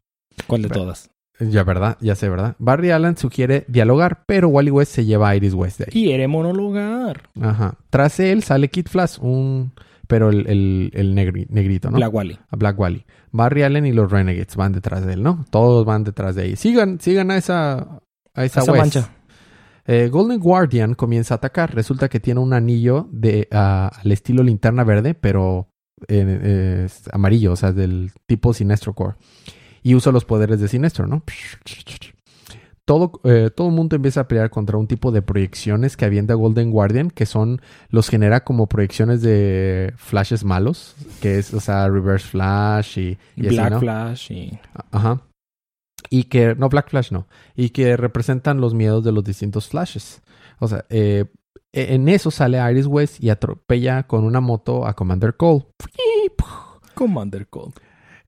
[0.48, 1.10] ¿Cuál de todas?
[1.40, 1.98] Ya, ¿verdad?
[2.00, 2.56] Ya sé, ¿verdad?
[2.60, 5.92] Barry Allen sugiere dialogar, pero Wally West se lleva a Iris West de ahí.
[5.92, 7.30] Quiere monologar.
[7.42, 7.76] Ajá.
[7.90, 9.74] Tras él sale Kid Flash, un...
[10.08, 11.98] Pero el, el, el negri- negrito, ¿no?
[11.98, 12.40] Black Wally.
[12.50, 13.06] A Black Wally.
[13.32, 15.46] Barry Allen y los Renegades van detrás de él, ¿no?
[15.50, 16.56] Todos van detrás de ahí.
[16.56, 18.02] Sigan, sigan a esa...
[18.36, 18.82] A esa, Esa West.
[18.84, 19.10] mancha.
[19.88, 21.74] Eh, Golden Guardian comienza a atacar.
[21.74, 25.70] Resulta que tiene un anillo de ah, al estilo linterna verde, pero
[26.08, 29.16] eh, eh, amarillo, o sea, del tipo Sinestro Core.
[29.86, 31.22] Y usa los poderes de Sinestro, ¿no?
[32.86, 36.34] Todo, eh, todo el mundo empieza a pelear contra un tipo de proyecciones que avienta
[36.34, 41.88] Golden Guardian, que son, los genera como proyecciones de flashes malos, que es, o sea,
[41.88, 43.80] Reverse Flash y, y así, Black ¿no?
[43.80, 44.60] Flash y...
[44.90, 45.22] Ajá.
[46.10, 47.28] Y que, no, Black Flash no.
[47.56, 50.24] Y que representan los miedos de los distintos flashes.
[50.58, 51.26] O sea, eh,
[51.74, 55.68] en eso sale Iris West y atropella con una moto a Commander Cole.
[56.96, 57.76] Commander Cold.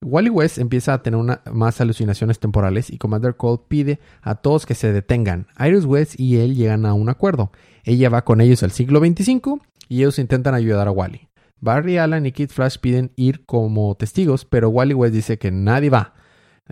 [0.01, 1.19] Wally West empieza a tener
[1.51, 5.47] más alucinaciones temporales y Commander Cole pide a todos que se detengan.
[5.59, 7.51] Iris West y él llegan a un acuerdo.
[7.83, 11.27] Ella va con ellos al siglo 25 y ellos intentan ayudar a Wally.
[11.59, 15.89] Barry Allen y Kid Flash piden ir como testigos, pero Wally West dice que nadie
[15.89, 16.13] va,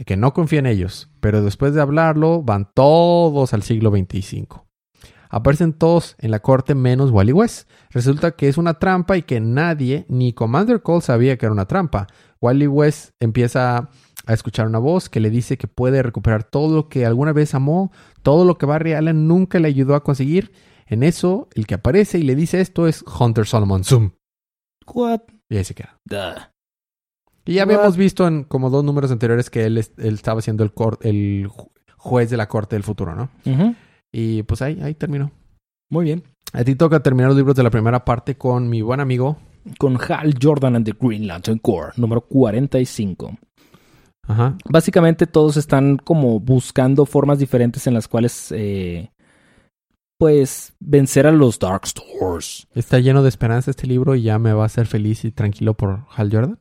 [0.05, 1.09] que no confía en ellos.
[1.19, 4.65] Pero después de hablarlo, van todos al siglo 25.
[5.29, 7.69] Aparecen todos en la corte menos Wally West.
[7.89, 11.65] Resulta que es una trampa y que nadie, ni Commander Cole sabía que era una
[11.65, 12.07] trampa.
[12.41, 13.89] Wally West empieza
[14.27, 17.53] a escuchar una voz que le dice que puede recuperar todo lo que alguna vez
[17.53, 17.91] amó,
[18.23, 20.51] todo lo que Barry Allen nunca le ayudó a conseguir.
[20.87, 24.11] En eso, el que aparece y le dice esto es Hunter Solomon Zoom.
[24.87, 25.21] What?
[25.49, 25.97] Y ahí se queda.
[26.05, 26.41] Duh.
[27.45, 27.73] Y ya What?
[27.75, 31.49] habíamos visto en como dos números anteriores que él, es- él estaba siendo el,
[31.97, 33.29] juez de la corte del futuro, ¿no?
[34.13, 35.31] Y pues ahí, ahí terminó.
[35.91, 36.23] Muy bien.
[36.53, 39.37] A ti toca terminar los libros de la primera parte con mi buen amigo.
[39.77, 43.37] Con Hal Jordan and the Green Lantern Corps, número 45.
[44.27, 44.57] Ajá.
[44.69, 49.11] Básicamente todos están como buscando formas diferentes en las cuales, eh,
[50.17, 52.67] pues, vencer a los Darkstars.
[52.73, 55.73] Está lleno de esperanza este libro y ya me va a hacer feliz y tranquilo
[55.73, 56.59] por Hal Jordan.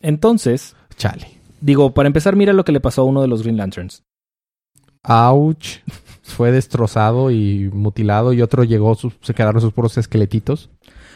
[0.00, 1.26] Entonces, Chale.
[1.60, 4.02] digo, para empezar, mira lo que le pasó a uno de los Green Lanterns.
[5.04, 5.78] Ouch.
[6.22, 10.70] Fue destrozado y mutilado y otro llegó, sus- se quedaron sus puros esqueletitos.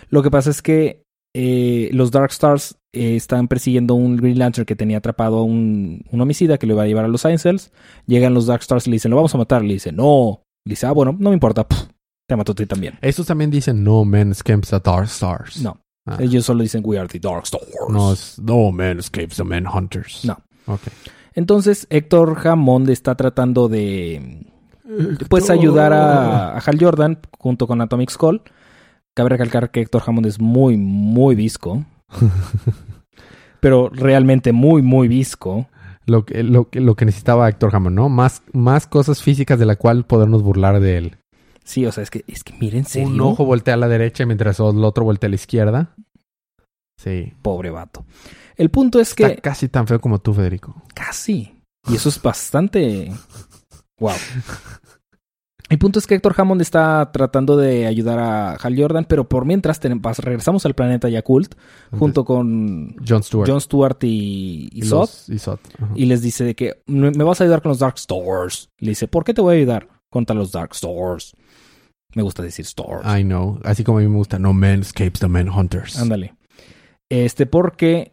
[0.09, 1.03] Lo que pasa es que
[1.35, 6.21] eh, los Darkstars eh, están persiguiendo un Green Lantern que tenía atrapado a un, un
[6.21, 7.73] homicida que lo iba a llevar a los Science Cells.
[8.07, 9.63] Llegan los Darkstars y le dicen, lo vamos a matar.
[9.63, 10.43] Le dice, no.
[10.65, 11.67] Le dice, ah, bueno, no me importa.
[11.69, 11.89] Pff,
[12.27, 12.99] te mato a ti también.
[13.03, 15.61] Estos también dicen no man escapes the Dark Stars.
[15.61, 15.79] No.
[16.07, 16.17] Ah.
[16.21, 17.67] Ellos solo dicen, we are the Darkstars.
[17.89, 20.25] No, es no man escapes the man hunters.
[20.25, 20.39] No.
[20.67, 20.83] Ok.
[21.35, 24.47] Entonces Héctor Hammond está tratando de
[25.29, 28.41] pues ayudar a, a Hal Jordan junto con Atomic Skull.
[29.17, 31.85] Cabe recalcar que Héctor Hammond es muy, muy visco.
[33.61, 35.69] pero realmente muy, muy visco.
[36.05, 38.09] Lo que, lo, que- lo que necesitaba Héctor Hammond, ¿no?
[38.09, 41.17] Más, más cosas físicas de la cual podernos burlar de él.
[41.65, 43.09] Sí, o sea, es que, es que miren, serio.
[43.09, 45.95] Un ojo voltea a la derecha mientras el otro voltea a la izquierda.
[46.97, 47.33] Sí.
[47.43, 48.05] Pobre vato.
[48.57, 50.81] El punto es que Está casi tan feo como tú, Federico.
[50.95, 51.53] Casi.
[51.89, 53.11] Y eso es bastante.
[53.99, 54.13] Wow.
[55.69, 59.45] El punto es que Héctor Hammond está tratando de ayudar a Hal Jordan, pero por
[59.45, 59.81] mientras
[60.19, 61.57] regresamos al planeta Yakult
[61.91, 63.51] junto con John Stewart.
[63.51, 65.27] John Stewart y, y Y los-
[66.07, 68.69] les dice de que me me vas a ayudar con los Dark Stars.
[68.79, 71.35] Le dice, ¿por qué te voy a ayudar contra los Dark Stars?
[72.15, 73.05] Me gusta decir Stars.
[73.05, 73.59] I know.
[73.65, 74.39] Así como a mí me gusta.
[74.39, 75.99] No man escapes the man hunters.
[75.99, 76.35] Ándale.
[77.11, 78.13] Este, porque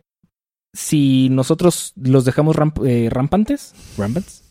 [0.75, 4.43] si nosotros los dejamos ramp- eh, rampantes, rampants,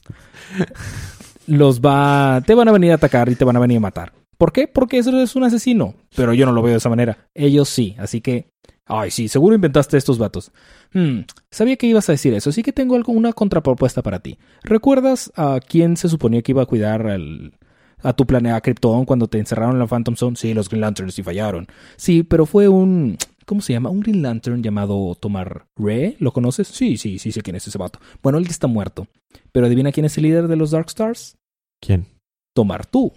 [1.47, 4.13] los va, te van a venir a atacar y te van a venir a matar.
[4.39, 4.67] ¿Por qué?
[4.67, 5.95] Porque eso es un asesino.
[6.17, 7.29] Pero yo no lo veo de esa manera.
[7.35, 7.95] Ellos sí.
[7.99, 8.51] Así que,
[8.87, 10.51] ay, sí, seguro inventaste estos vatos.
[10.93, 14.39] Hmm, sabía que ibas a decir eso, así que tengo algo, una contrapropuesta para ti.
[14.63, 17.55] ¿Recuerdas a quién se suponía que iba a cuidar al,
[18.03, 20.37] a tu planeta Krypton cuando te encerraron en la Phantom Zone?
[20.37, 21.67] Sí, los Green Lanterns y fallaron.
[21.97, 23.17] Sí, pero fue un.
[23.47, 23.91] ¿Cómo se llama?
[23.91, 26.17] Un Green Lantern llamado Tomar Re.
[26.19, 26.69] ¿Lo conoces?
[26.69, 27.99] Sí, sí, sí sé quién es ese vato.
[28.23, 29.07] Bueno, él está muerto.
[29.53, 31.37] Pero adivina quién es el líder de los Dark Stars?
[31.81, 32.07] ¿Quién?
[32.55, 33.13] Tomar tú,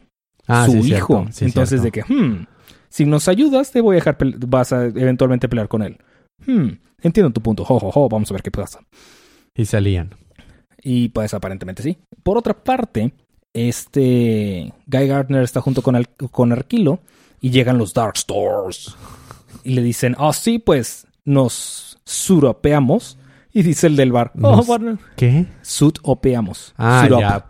[0.48, 1.26] Ah, su sí, hijo.
[1.32, 1.84] Sí, Entonces, cierto.
[1.84, 2.46] de que, hmm,
[2.90, 5.98] si nos ayudas, te voy a dejar, vas a eventualmente pelear con él.
[6.46, 6.70] Hmm,
[7.02, 7.66] entiendo tu punto.
[7.66, 8.80] Jo, jo, jo, vamos a ver qué pasa.
[9.56, 10.12] Y salían.
[10.82, 11.98] Y pues aparentemente sí.
[12.24, 13.12] Por otra parte,
[13.54, 17.00] este Guy Gardner está junto con, Al- con Arquilo
[17.42, 18.96] y llegan los Dark Stars.
[19.66, 23.18] Y le dicen, ah, sí, pues nos suropeamos.
[23.52, 25.46] Y dice el del bar, oh, Nos- bueno, ¿Qué?
[25.62, 26.74] sudopeamos.
[26.78, 27.20] Ah, Surop.
[27.22, 27.46] ya.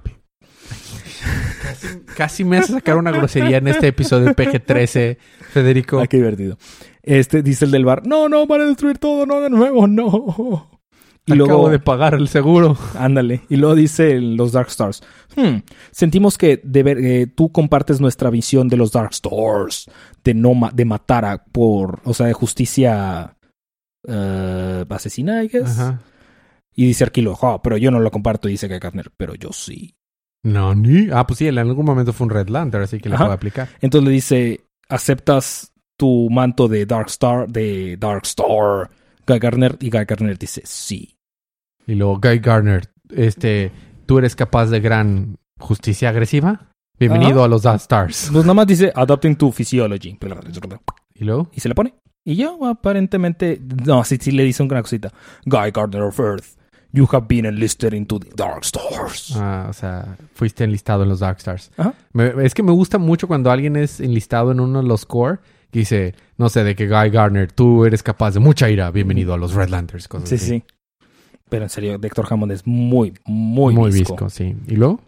[1.61, 5.17] Casi, casi me hace sacar una grosería en este episodio de PG-13,
[5.51, 5.99] Federico.
[5.99, 6.57] Ah, qué divertido.
[7.03, 10.69] Este dice el del bar, no, no, van a destruir todo, no, de nuevo, no.
[11.27, 12.77] Y Acabo luego, de pagar el seguro.
[12.99, 15.01] ándale, y luego dice los Dark Stars,
[15.35, 15.57] "Hmm,
[15.89, 19.89] sentimos que de ver- eh, tú compartes nuestra visión de los Dark Stars,
[20.25, 23.37] de no ma- de matar a, por, o sea, de justicia
[24.07, 25.79] eh, asesina, I guess.
[25.79, 26.01] Ajá.
[26.75, 29.95] Y dice Arquilo, "Ja, pero yo no lo comparto, dice que Gardner, pero yo sí.
[30.43, 31.09] No, ni.
[31.11, 33.23] Ah, pues sí, en algún momento fue un Red Lantern, así que le Ajá.
[33.25, 33.69] puedo aplicar.
[33.81, 38.91] Entonces le dice, ¿aceptas tu manto de Dark Star, de Dark Star?
[39.25, 41.17] Guy Gardner, y Guy Gardner dice, sí.
[41.87, 43.71] Y luego, Guy Garner, este,
[44.05, 46.67] tú eres capaz de gran justicia agresiva.
[46.99, 48.29] Bienvenido a los Dark Stars.
[48.31, 50.17] Pues nada más dice, adopting to physiology.
[51.13, 51.93] Y luego, Y se le pone.
[52.23, 55.11] Y ya, aparentemente, no, sí, sí le dice una cosita.
[55.45, 56.57] Guy Gardner of Earth,
[56.91, 59.33] you have been enlisted into the Dark Stars.
[59.35, 61.71] ah, o sea, fuiste enlistado en los Dark Stars.
[61.77, 61.93] Ajá.
[62.13, 65.39] Me- es que me gusta mucho cuando alguien es enlistado en uno de los core
[65.71, 69.33] que dice, no sé, de que Guy Garner, tú eres capaz de mucha ira, bienvenido
[69.33, 70.07] a los Red Lanterns.
[70.07, 70.45] Cosas Sí, así.
[70.45, 70.63] sí.
[71.49, 74.13] Pero en serio, Héctor Hammond es muy, muy, Muy visco.
[74.13, 74.55] visco, sí.
[74.67, 74.99] ¿Y luego?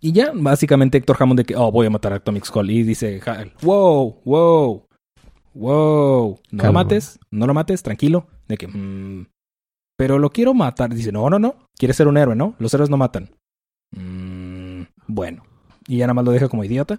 [0.00, 2.70] Y ya, básicamente Héctor Hammond de que, oh, voy a matar a Atomic Skull.
[2.70, 4.86] Y dice, Hal, wow, wow,
[5.54, 6.38] wow.
[6.50, 8.26] No lo mates, no lo mates, tranquilo.
[8.48, 9.26] De que, "Mm,
[9.96, 10.92] pero lo quiero matar.
[10.94, 11.54] Dice, no, no, no.
[11.78, 12.54] Quieres ser un héroe, ¿no?
[12.58, 13.30] Los héroes no matan.
[13.92, 15.44] "Mm, bueno.
[15.86, 16.98] Y ya nada más lo deja como idiota.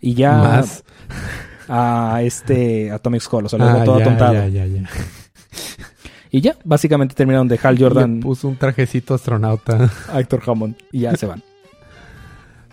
[0.00, 0.84] Y ya Más.
[1.68, 4.32] a este Atomic Skull, o sea, lo Ah, deja todo ya, atontado.
[4.34, 4.88] ya, ya, ya.
[6.30, 9.88] Y ya, básicamente terminaron de Hal Le Jordan puso un trajecito astronauta.
[10.12, 10.74] a Héctor Hammond.
[10.90, 11.42] Y ya se van.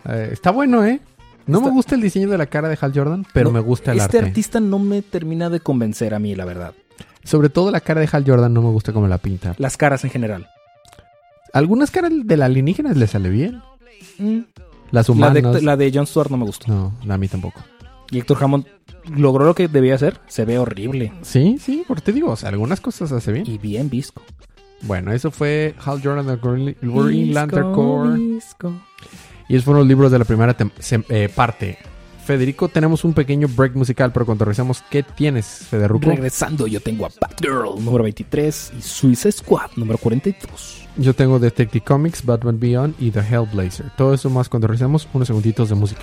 [0.10, 1.00] Eh, está bueno, ¿eh?
[1.48, 3.60] No Está- me gusta el diseño de la cara de Hal Jordan, pero No, me
[3.60, 4.30] gusta el este arte.
[4.30, 6.74] artista no me termina de convencer a mí, la verdad.
[7.24, 9.56] Sobre todo la cara de Hal Jordan no me gusta como la pinta.
[9.58, 10.48] Las caras en general.
[11.54, 13.62] Algunas caras de la alienígenas le sale bien.
[14.18, 14.40] Mm.
[14.92, 15.54] Las La humanas.
[15.56, 16.72] de, la de John Stewart no me gustó.
[16.72, 17.62] No, a mí tampoco.
[18.10, 18.66] Y Héctor Hammond
[19.16, 20.20] logró lo que debía hacer.
[20.28, 21.14] Se ve horrible.
[21.22, 23.46] Sí, sí, porque te digo, o sea, algunas cosas hace bien.
[23.48, 24.22] Y bien visco.
[24.84, 28.16] Bueno, eso fue Hal Jordan de Green, Lantern Corps.
[28.18, 28.74] visco.
[29.52, 30.56] Y esos fueron los libros de la primera
[31.10, 31.78] eh, parte.
[32.26, 36.00] Federico, tenemos un pequeño break musical, pero cuando regresamos, ¿qué tienes, Federico?
[36.00, 40.88] Regresando, yo tengo a Batgirl número 23 y Suicide Squad número 42.
[40.96, 43.92] Yo tengo Detective Comics, Batman Beyond y The Hellblazer.
[43.98, 46.02] Todo eso más cuando regresemos, unos segunditos de música.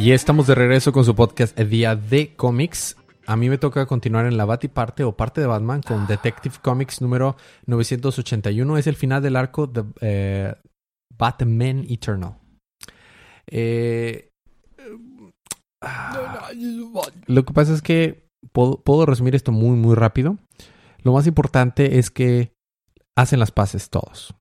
[0.00, 2.96] Y estamos de regreso con su podcast Día de Cómics.
[3.26, 7.02] A mí me toca continuar en la Batiparte o parte de Batman con Detective Comics
[7.02, 7.36] número
[7.66, 8.78] 981.
[8.78, 10.54] Es el final del arco de eh,
[11.18, 12.38] Batman Eternal.
[13.46, 14.30] Eh,
[15.82, 16.48] ah,
[17.26, 20.38] lo que pasa es que puedo, puedo resumir esto muy, muy rápido.
[21.02, 22.54] Lo más importante es que
[23.18, 24.34] hacen las paces todos.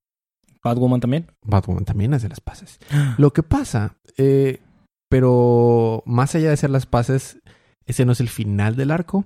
[0.63, 1.27] Batwoman también.
[1.45, 2.79] Batwoman también hace las paces.
[3.17, 4.61] Lo que pasa, eh,
[5.09, 7.39] pero más allá de hacer las paces,
[7.85, 9.25] ese no es el final del arco.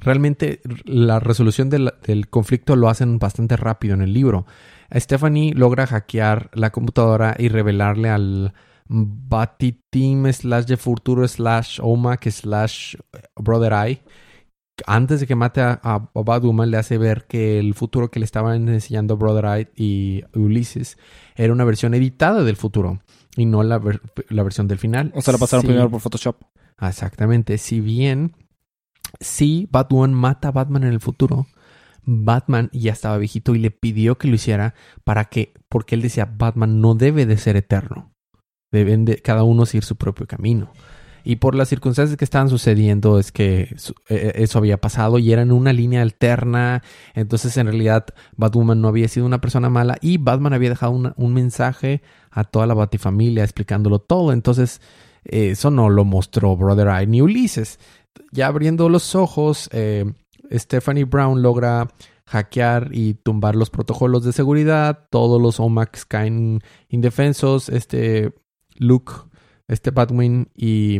[0.00, 1.92] Realmente la resolución del,
[2.30, 4.46] conflicto lo hacen bastante rápido en el libro.
[4.94, 8.54] Stephanie logra hackear la computadora y revelarle al
[8.86, 12.96] Batiteam slash de futuro slash OMAC slash
[13.36, 14.02] Brother Eye
[14.86, 18.68] antes de que mate a, a le hace ver que el futuro que le estaban
[18.68, 20.96] enseñando Brother Eye y Ulysses
[21.34, 23.00] era una versión editada del futuro
[23.38, 25.12] y no la, ver- la versión del final.
[25.14, 26.36] O sea, la pasaron Sí, primero por Photoshop.
[26.80, 27.56] Exactamente.
[27.58, 28.34] Si bien,
[29.20, 31.46] si Batwoman mata a Batman en el futuro,
[32.04, 34.74] Batman ya estaba viejito y le pidió que lo hiciera
[35.04, 38.12] para que, porque él decía, Batman no debe de ser eterno.
[38.70, 40.72] Deben de cada uno seguir su propio camino.
[41.30, 45.30] Y por las circunstancias que estaban sucediendo es que su- eh, eso había pasado y
[45.30, 46.82] era en una línea alterna.
[47.14, 48.06] Entonces en realidad
[48.38, 52.66] Batwoman no había sido una persona mala y Batman había dejado un mensaje a toda
[52.66, 54.32] la Batifamilia explicándolo todo.
[54.32, 54.80] Entonces
[55.26, 57.78] eh, eso no lo mostró Brother Eye ni Ulises.
[58.32, 60.06] Ya abriendo los ojos, eh,
[60.50, 61.88] Stephanie Brown logra
[62.24, 65.06] hackear y tumbar los protocolos de seguridad.
[65.10, 67.68] Todos los OMACs caen indefensos.
[67.68, 68.32] Este
[68.76, 69.12] Luke,
[69.68, 70.98] este Batwing y,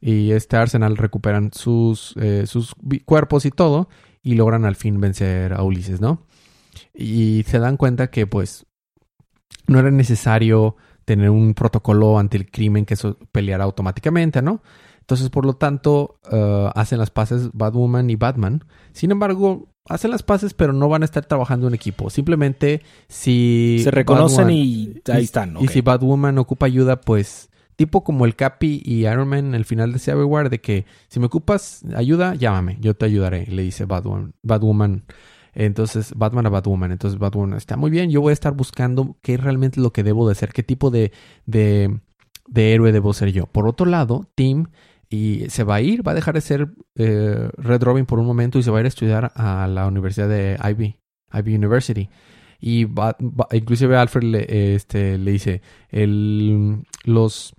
[0.00, 3.88] y este Arsenal recuperan sus, eh, sus cuerpos y todo.
[4.22, 6.26] Y logran al fin vencer a Ulises, ¿no?
[6.92, 8.66] Y se dan cuenta que pues
[9.66, 14.60] no era necesario tener un protocolo ante el crimen que eso peleara automáticamente, ¿no?
[15.00, 18.64] Entonces, por lo tanto, eh, hacen las paces Batwoman y Batman.
[18.92, 22.10] Sin embargo, hacen las paces, pero no van a estar trabajando en equipo.
[22.10, 23.80] Simplemente si...
[23.82, 25.56] Se reconocen Batwoman- y ahí están.
[25.60, 27.47] y si Batwoman ocupa ayuda, pues
[27.78, 31.20] tipo como el Capi y Iron Man el final de Civil War, de que si
[31.20, 34.34] me ocupas ayuda, llámame, yo te ayudaré, le dice Batwoman.
[34.42, 35.04] Batwoman.
[35.54, 36.92] Entonces, Batman a Batwoman.
[36.92, 38.10] Entonces, Batwoman está muy bien.
[38.10, 40.90] Yo voy a estar buscando qué realmente es lo que debo de ser, qué tipo
[40.90, 41.12] de,
[41.46, 42.00] de,
[42.48, 43.46] de héroe debo ser yo.
[43.46, 44.66] Por otro lado, Tim
[45.10, 48.26] y se va a ir, va a dejar de ser eh, Red Robin por un
[48.26, 50.96] momento y se va a ir a estudiar a la Universidad de Ivy,
[51.32, 52.08] Ivy University.
[52.60, 57.54] Y va, va- inclusive Alfred le, este, le dice, el, los,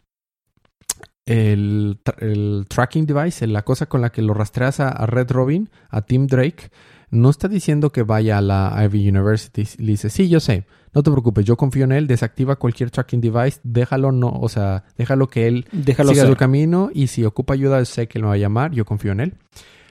[1.29, 5.31] el, tra- el tracking device, la cosa con la que lo rastreas a, a Red
[5.31, 6.71] Robin, a Tim Drake,
[7.11, 9.67] no está diciendo que vaya a la Ivy University.
[9.77, 13.21] Le dice, sí, yo sé, no te preocupes, yo confío en él, desactiva cualquier tracking
[13.21, 16.31] device, déjalo no, o sea, déjalo que él Déjalo siga ser.
[16.31, 19.19] su camino y si ocupa ayuda sé que lo va a llamar, yo confío en
[19.21, 19.33] él.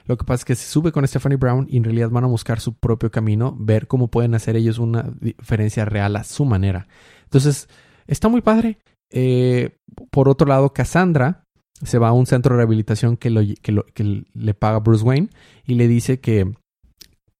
[0.05, 2.27] Lo que pasa es que se sube con Stephanie Brown y en realidad van a
[2.27, 6.87] buscar su propio camino, ver cómo pueden hacer ellos una diferencia real a su manera.
[7.25, 7.69] Entonces,
[8.07, 8.79] está muy padre.
[9.11, 9.77] Eh,
[10.11, 11.43] por otro lado, Cassandra
[11.83, 15.03] se va a un centro de rehabilitación que, lo- que lo- que le paga Bruce
[15.03, 15.29] Wayne
[15.65, 16.51] y le dice que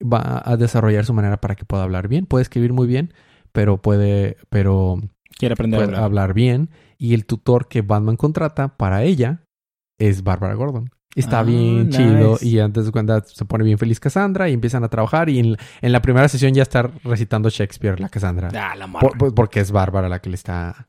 [0.01, 2.25] va a desarrollar su manera para que pueda hablar bien.
[2.25, 3.13] Puede escribir muy bien,
[3.51, 4.97] pero puede, pero
[5.37, 6.03] Quiere aprender a puede hablar.
[6.05, 6.69] hablar bien.
[6.97, 9.41] Y el tutor que Batman contrata para ella
[9.99, 10.89] es Bárbara Gordon.
[11.15, 11.97] Está Ah, bien nice.
[11.97, 12.37] chido.
[12.41, 15.27] Y antes de cuenta se pone bien feliz Cassandra y empiezan a trabajar.
[15.29, 18.49] Y en, en la primera sesión ya está recitando Shakespeare, la Cassandra.
[18.53, 18.87] Ah, la.
[18.87, 20.87] Por- por- porque es Bárbara la que le está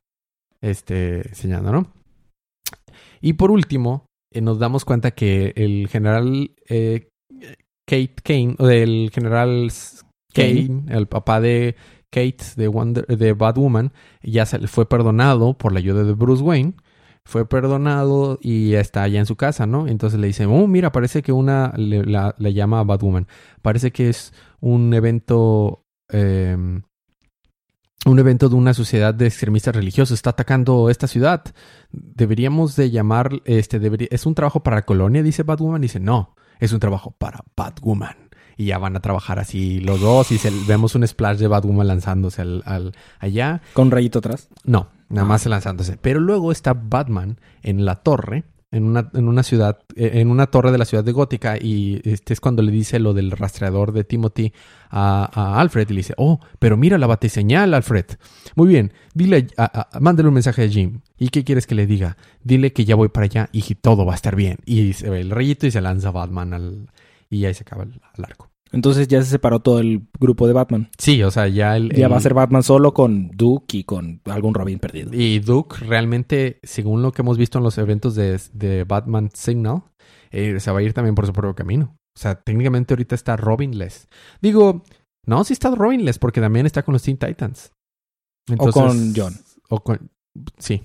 [0.63, 1.93] este, enseñando, ¿no?
[3.21, 7.09] Y por último, eh, nos damos cuenta que el general eh,
[7.87, 9.71] Kate Kane, o del general
[10.35, 10.67] Kane.
[10.67, 11.77] Kane, el papá de
[12.11, 13.93] Kate de, Wonder, de Batwoman,
[14.23, 16.75] ya se le fue perdonado por la ayuda de Bruce Wayne.
[17.27, 19.87] fue perdonado y está allá en su casa, ¿no?
[19.87, 23.27] Entonces le dice, oh, mira, parece que una le, la- le llama a Batwoman.
[23.63, 26.57] Parece que es un evento, eh,
[28.07, 30.15] un evento de una sociedad de extremistas religiosos.
[30.15, 31.43] Está atacando esta ciudad.
[31.93, 35.81] Deberíamos de llamar, este, debería, es un trabajo para la colonia, dice Batwoman.
[35.83, 38.17] Dice, no, es un trabajo para Batwoman.
[38.57, 41.87] Y ya van a trabajar así los dos y se- vemos un splash de Batwoman
[41.87, 43.63] lanzándose al, al- allá.
[43.73, 44.49] Con rayito atrás.
[44.65, 45.29] No, nada Ah.
[45.29, 45.97] más lanzándose.
[45.97, 50.47] Pero luego está Batman en la torre, en una, en una ciudad, eh, en una
[50.47, 53.93] torre de la ciudad de Gótica, y este es cuando le dice lo del rastreador
[53.93, 54.53] de Timothy
[54.91, 58.07] a, a Alfred, y le dice, oh, pero mira la batiseñal, Alfred.
[58.55, 61.01] Muy bien, dile, a- mándale un mensaje a Jim.
[61.19, 62.17] ¿Y qué quieres que le diga?
[62.45, 64.59] Dile que ya voy para allá y todo va a estar bien.
[64.65, 66.91] Y se ve el rayito y se lanza Batman al...
[67.29, 68.50] Y ahí se acaba el, el arco.
[68.73, 70.91] Entonces ya se separó todo el grupo de Batman.
[70.97, 71.91] Sí, o sea, ya el...
[71.91, 75.11] Ya el- va a ser Batman solo con Duke y con algún Robin perdido.
[75.13, 79.83] Y Duke realmente, según lo que hemos visto en los eventos de, de Batman Signal,
[80.31, 81.97] eh, se va a ir también por su propio camino.
[82.17, 84.09] O sea, técnicamente ahorita está Robinless.
[84.41, 84.85] Digo,
[85.27, 87.73] no, sí está Robinless porque también está con los Teen Titans.
[88.59, 89.35] O con John.
[89.69, 90.11] O con...
[90.59, 90.83] Sí.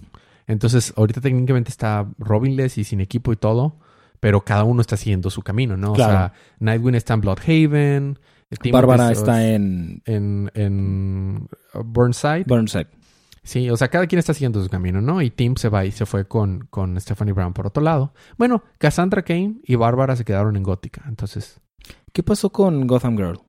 [0.48, 3.80] Entonces, ahorita técnicamente está Robinless y sin equipo y todo,
[4.20, 5.94] pero cada uno está siguiendo su camino, ¿no?
[5.94, 6.12] Claro.
[6.12, 8.20] O sea, Nightwing está en Bloodhaven.
[8.72, 12.46] Bárbara es- está en en, en uh, Burnside.
[12.48, 12.88] Burnside.
[13.44, 15.22] Sí, o sea, cada quien está siguiendo su camino, ¿no?
[15.22, 18.14] Y Tim se va y se fue con, con Stephanie Brown por otro lado.
[18.38, 21.04] Bueno, Cassandra Kane y Bárbara se quedaron en Gótica.
[21.08, 21.62] Entonces,
[22.12, 23.40] ¿Qué pasó con Gotham Girl?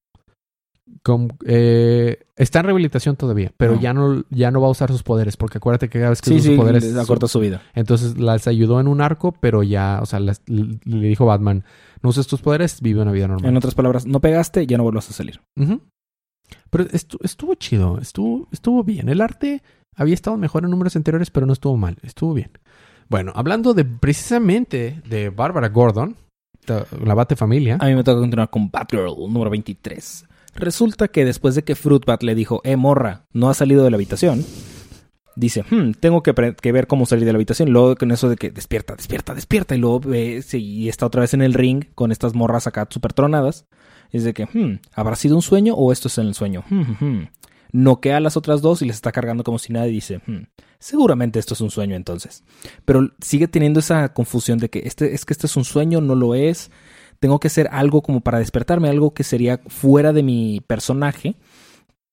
[1.02, 3.80] Con- eh, está en rehabilitación todavía, pero No.
[3.80, 6.30] ya no ya no va a usar sus poderes, porque acuérdate que cada vez que
[6.30, 6.84] Sí, usa sí, sus poderes...
[6.84, 7.62] les acorta su vida.
[7.74, 10.36] Entonces las ayudó en un arco, pero ya, o sea, le
[10.86, 11.64] dijo Batman,
[12.02, 13.50] no uses tus poderes, vive una vida normal.
[13.50, 15.40] En otras palabras, no pegaste, ya no vuelvas a salir.
[16.70, 19.08] Pero estu- estuvo chido, estuvo, estuvo bien.
[19.08, 19.62] El arte
[19.96, 22.50] había estado mejor en números anteriores, pero no estuvo mal, estuvo bien.
[23.08, 26.16] Bueno, hablando de precisamente de Bárbara Gordon,
[27.04, 27.78] la bate familia.
[27.80, 30.26] A mí me toca continuar con Batgirl, número 23.
[30.56, 33.96] Resulta que después de que Fruitbat le dijo, eh, morra, no has salido de la
[33.96, 34.44] habitación,
[35.36, 37.70] dice, hmm, tengo que, ver cómo salir de la habitación.
[37.70, 39.76] Luego con eso de que despierta, despierta, despierta.
[39.76, 43.12] Y luego ve, y está otra vez en el ring con estas morras acá súper
[43.12, 43.66] tronadas.
[44.10, 46.64] Es de que, hmm, ¿habrá sido un sueño o esto es en el sueño?
[46.68, 47.28] Hmm, hmm, hmm.
[47.72, 50.46] Noquea a las otras dos y les está cargando como si nada y dice, hmm,
[50.78, 52.44] seguramente esto es un sueño entonces.
[52.84, 56.14] Pero sigue teniendo esa confusión de que este, es que este es un sueño, no
[56.14, 56.70] lo es
[57.26, 61.34] tengo que hacer algo como para despertarme, algo que sería fuera de mi personaje,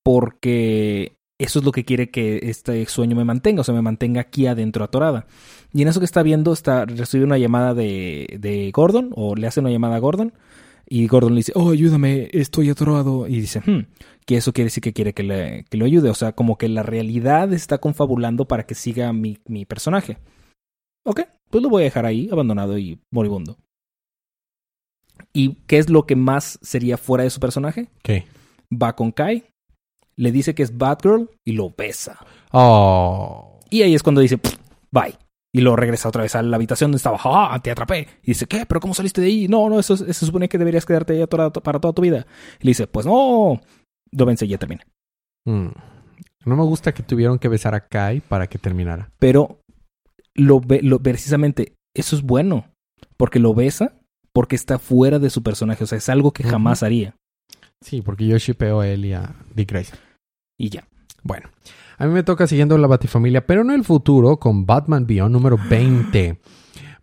[0.01, 4.21] porque eso es lo que quiere que este sueño me mantenga, o sea, me mantenga
[4.21, 5.27] aquí adentro atorada.
[5.71, 9.45] Y en eso que está viendo, está, recibe una llamada de, de Gordon, o le
[9.45, 10.33] hace una llamada a Gordon,
[10.89, 13.27] y Gordon le dice, oh, ayúdame, estoy atorado.
[13.27, 13.85] Y dice, hmm,
[14.25, 16.69] que eso quiere decir que quiere que, le, que lo ayude, o sea, como que
[16.69, 20.17] la realidad está confabulando para que siga mi, mi personaje.
[21.05, 21.21] Ok,
[21.51, 23.59] pues lo voy a dejar ahí, abandonado y moribundo.
[25.33, 27.89] ¿Y qué es lo que más sería fuera de su personaje?
[28.03, 28.25] ¿Qué?
[28.71, 29.45] Va con Kai,
[30.15, 32.17] le dice que es Batgirl y lo besa.
[32.51, 33.59] Oh.
[33.69, 34.55] Y ahí es cuando dice, "Pff,
[34.91, 35.17] bye.
[35.55, 37.59] Y luego regresa otra vez a la habitación donde estaba, ¡ah!
[37.61, 38.07] Te atrapé.
[38.23, 38.65] Y dice, ¿qué?
[38.65, 39.47] ¿Pero cómo saliste de ahí?
[39.47, 42.25] No, no, eso, eso se supone que deberías quedarte ahí para toda tu vida.
[42.59, 43.61] Y le dice, pues no.
[44.11, 44.83] Lo vence y ya termina.
[45.45, 45.67] Mm.
[46.45, 49.11] No me gusta que tuvieron que besar a Kai para que terminara.
[49.19, 49.59] Pero
[50.33, 52.65] lo, lo precisamente, eso es bueno.
[53.15, 53.93] Porque lo besa
[54.33, 55.83] porque está fuera de su personaje.
[55.83, 57.15] O sea, es algo que jamás haría.
[57.81, 59.99] Sí, porque yo shipeo a él y a Dick Grayson.
[60.57, 60.87] Y ya.
[61.21, 61.49] Bueno,
[61.97, 65.57] a mí me toca siguiendo la Batifamilia, pero no el futuro, con Batman Beyond número
[65.69, 66.39] 20.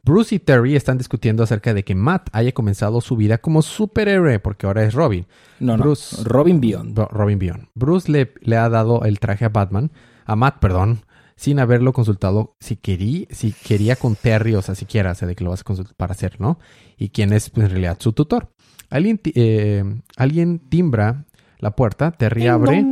[0.03, 4.38] Bruce y Terry están discutiendo acerca de que Matt haya comenzado su vida como superhéroe,
[4.38, 5.27] porque ahora es Robin.
[5.61, 5.85] No, no.
[5.85, 6.99] Bruce- Robin Beyond.
[7.11, 7.69] Robin Beyond.
[7.75, 9.90] Bruce le, le ha dado el traje a Batman,
[10.25, 11.01] a Matt, perdón,
[11.40, 15.35] sin haberlo consultado si quería, si quería con Terry, o sea, siquiera, o sea, de
[15.35, 16.59] que lo vas a consultar para hacer, ¿no?
[16.98, 18.53] Y quién es, pues, en realidad, su tutor.
[18.90, 19.83] Alguien, eh,
[20.18, 21.24] alguien timbra
[21.59, 22.85] la puerta, Terry abre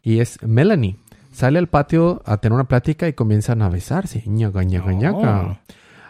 [0.00, 0.96] y es Melanie.
[1.32, 4.22] Sale al patio a tener una plática y comienzan a besarse.
[4.26, 5.42] Ñaca, ñaca, ñaca.
[5.48, 5.58] Oh.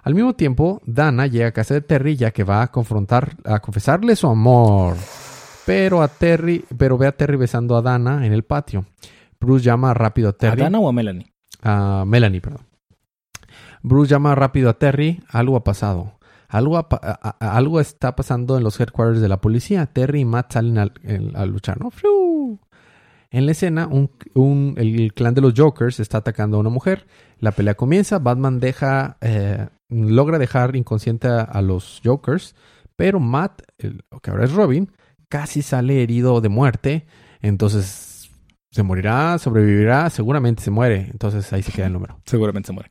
[0.03, 3.61] Al mismo tiempo, Dana llega a casa de Terry ya que va a confrontar, a
[3.61, 4.95] confesarle su amor.
[5.65, 8.85] Pero a Terry, pero ve a Terry besando a Dana en el patio.
[9.41, 10.61] Bruce llama rápido a ¿A Terry.
[10.61, 11.28] Dana o a Melanie?
[11.63, 12.67] A Melanie, perdón.
[13.83, 15.21] Bruce llama rápido a Terry.
[15.29, 16.19] Algo ha pasado.
[16.49, 19.87] Algo, a- a- algo está pasando en los headquarters de la policía.
[19.87, 21.79] Terry y Matt salen al- el- a, luchar.
[23.31, 23.89] En la escena,
[24.77, 27.07] el clan de los Jokers está atacando a una mujer.
[27.39, 28.19] La pelea comienza.
[28.19, 32.55] Batman deja, eh, logra dejar inconsciente a, a los Jokers.
[32.97, 34.91] Pero Matt, el, que ahora es Robin,
[35.29, 37.07] casi sale herido de muerte.
[37.43, 38.08] Entonces,
[38.71, 41.09] se morirá, sobrevivirá, seguramente se muere.
[41.11, 42.21] Entonces ahí se queda el número.
[42.27, 42.91] Seguramente se muere.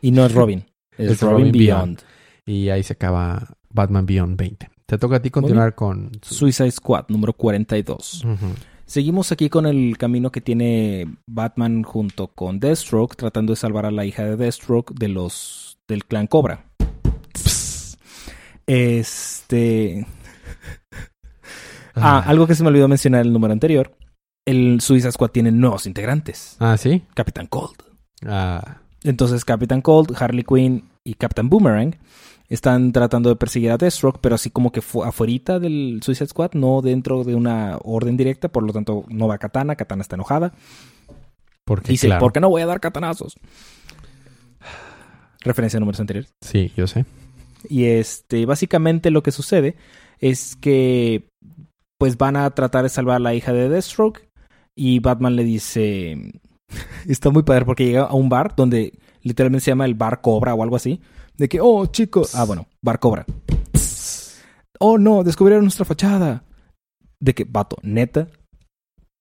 [0.00, 0.64] Y no es Robin.
[0.98, 2.00] Es, Es Robin, Robin Beyond.
[2.44, 4.68] Y ahí se acaba Batman Beyond 20.
[4.84, 6.10] Te toca a ti continuar con...
[6.22, 8.24] Suicide Squad, número 42.
[8.24, 8.46] Ujú.
[8.84, 13.90] Seguimos aquí con el camino que tiene Batman junto con Deathstroke, tratando de salvar a
[13.90, 16.64] la hija de Deathstroke de los del clan Cobra.
[18.66, 20.06] Este.
[22.00, 23.97] Ah, algo que se me olvidó mencionar en el número anterior.
[24.48, 26.56] El Suicide Squad tiene nuevos integrantes.
[26.58, 27.02] Ah, ¿sí?
[27.14, 27.76] Capitán Cold.
[28.26, 31.96] Ah, Entonces, Capitán Cold, Harley Quinn y Captain Boomerang
[32.48, 36.52] están tratando de perseguir a Deathstroke, pero así como que fu- afuerita del Suicide Squad,
[36.54, 40.54] no dentro de una orden directa, por lo tanto no va Katana, Katana está enojada.
[41.64, 42.20] porque Dice, claro.
[42.20, 43.34] ¿por qué no voy a dar katanazos?
[45.40, 46.32] Referencia a números anteriores.
[46.40, 47.04] Sí, yo sé.
[47.68, 49.76] Y este, básicamente lo que sucede
[50.18, 51.28] es que
[51.98, 54.27] pues van a tratar de salvar a la hija de Deathstroke
[54.78, 56.16] y Batman le dice,
[57.08, 60.54] está muy padre porque llega a un bar donde literalmente se llama el bar Cobra
[60.54, 61.00] o algo así,
[61.36, 63.26] de que, oh chicos, ah bueno, bar Cobra.
[64.80, 66.44] Oh no, descubrieron nuestra fachada.
[67.18, 68.28] De que, vato, neta,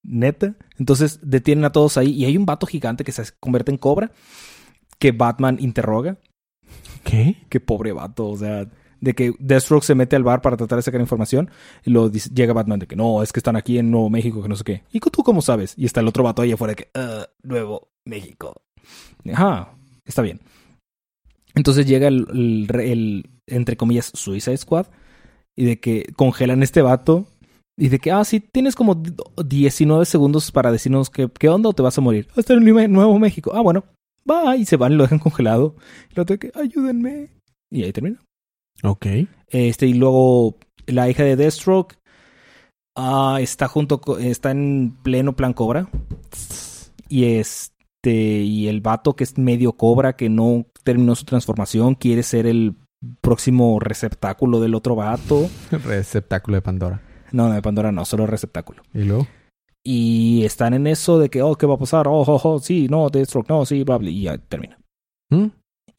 [0.03, 0.55] neta.
[0.77, 4.11] Entonces detienen a todos ahí y hay un vato gigante que se convierte en cobra
[4.99, 6.19] que Batman interroga
[7.03, 7.37] ¿Qué?
[7.49, 8.67] qué pobre vato, o sea,
[9.01, 11.49] de que Deathstroke se mete al bar para tratar de sacar información
[11.85, 14.49] y dice- llega Batman de que no, es que están aquí en Nuevo México, que
[14.49, 14.83] no sé qué.
[14.91, 15.73] ¿Y tú cómo sabes?
[15.77, 18.61] Y está el otro vato ahí afuera de que, "Ah, Nuevo México.
[19.33, 19.73] Ajá,
[20.05, 20.39] está bien.
[21.55, 24.87] Entonces llega el, el re- el, entre comillas, Suicide Squad
[25.55, 27.25] y de que congelan este vato
[27.79, 28.95] y de que, ah, sí, tienes como
[29.43, 32.27] 19 segundos para decirnos qué, qué onda o te vas a morir.
[32.35, 33.51] Hasta en Nuevo México.
[33.53, 33.83] Ah, bueno,
[34.29, 35.75] va y se van y lo dejan congelado.
[36.11, 37.29] Y de que, ayúdenme.
[37.71, 38.19] Y ahí termina.
[38.83, 39.05] Ok.
[39.49, 41.97] Este, y luego la hija de Deathstroke
[42.95, 45.89] ah, está junto está en pleno plan cobra.
[47.09, 52.23] Y este, y el vato que es medio cobra, que no terminó su transformación, quiere
[52.23, 52.75] ser el
[53.21, 55.49] próximo receptáculo del otro vato.
[55.71, 57.01] Receptáculo de Pandora.
[57.31, 58.83] No, de Pandora no, solo receptáculo.
[58.93, 59.27] ¿Y luego?
[59.83, 62.07] Y están en eso de que, oh, ¿qué va a pasar?
[62.07, 64.77] Oh, oh, oh, sí, no, Deathstroke, no, sí, bla, bla, y ya termina.
[65.29, 65.47] ¿Mm?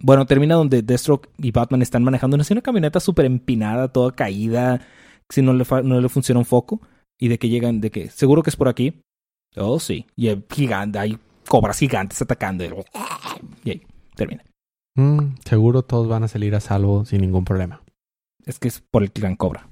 [0.01, 4.81] Bueno, termina donde Deathstroke y Batman están manejando una, una camioneta súper empinada, toda caída,
[5.29, 6.81] si no le, no le funciona un foco,
[7.19, 9.03] y de que llegan, de que, seguro que es por aquí.
[9.57, 10.07] Oh, sí.
[10.15, 11.19] Y hay gigante, hay
[11.49, 12.65] cobras gigantes atacando.
[13.65, 13.83] Y, ahí,
[14.15, 14.45] termina.
[14.95, 17.83] Mm, seguro todos van a salir a salvo sin ningún problema.
[18.47, 19.69] Es que es por el clan cobra.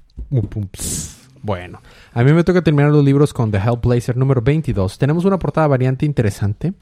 [1.41, 1.81] Bueno,
[2.13, 4.97] a mí me toca terminar los libros con The Hellblazer número 22.
[4.97, 6.73] Tenemos una portada variante interesante.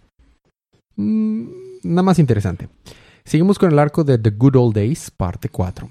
[0.95, 1.47] Mm,
[1.83, 2.69] nada más interesante.
[3.25, 5.89] Seguimos con el arco de The Good Old Days, parte 4.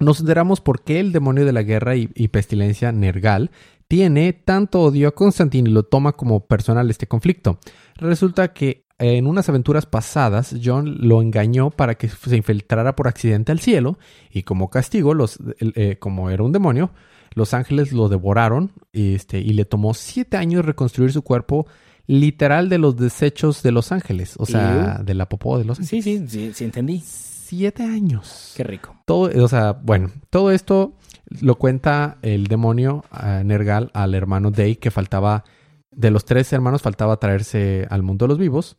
[0.00, 3.50] Nos enteramos por qué el demonio de la guerra y, pestilencia Nergal
[3.88, 7.58] tiene tanto odio a Constantine y lo toma como personal este conflicto.
[7.96, 13.52] Resulta que en unas aventuras pasadas, John lo engañó para que se infiltrara por accidente
[13.52, 13.98] al cielo
[14.30, 16.90] y como castigo, los, eh, como era un demonio,
[17.34, 21.66] los ángeles lo devoraron este, y le tomó siete años reconstruir su cuerpo
[22.06, 26.04] literal de los desechos de los ángeles, o sea, de la popó de los ángeles.
[26.04, 27.02] Sí, sí, sí, sí, entendí.
[27.04, 28.54] Siete años.
[28.56, 28.96] Qué rico.
[29.06, 30.94] Todo, o sea, bueno, todo esto
[31.40, 35.44] lo cuenta el demonio eh, Nergal al hermano Day que faltaba,
[35.90, 38.78] de los tres hermanos faltaba traerse al mundo de los vivos.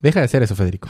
[0.00, 0.88] Deja de hacer eso, Federico.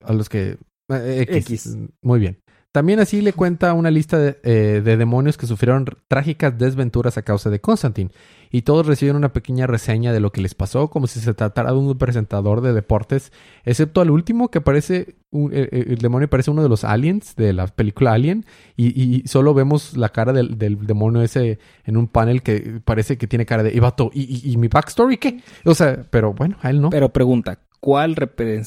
[0.00, 0.58] A los que...
[0.88, 1.66] eh, X.
[1.66, 1.78] X.
[2.02, 2.40] Muy bien.
[2.76, 7.22] También así le cuenta una lista de, eh, de demonios que sufrieron trágicas desventuras a
[7.22, 8.10] causa de Constantine.
[8.50, 11.72] Y todos reciben una pequeña reseña de lo que les pasó, como si se tratara
[11.72, 13.32] de un presentador de deportes,
[13.64, 17.34] excepto al último que parece, un- eh, eh, el demonio parece uno de los aliens
[17.34, 18.44] de la película Alien,
[18.76, 23.26] y, y solo vemos la cara del, demonio ese en un panel que parece que
[23.26, 23.80] tiene cara de, ¿y,
[24.12, 25.40] y, y mi backstory qué?
[25.64, 26.90] O sea, pero bueno, a él no.
[26.90, 28.16] Pero pregunta, ¿cuál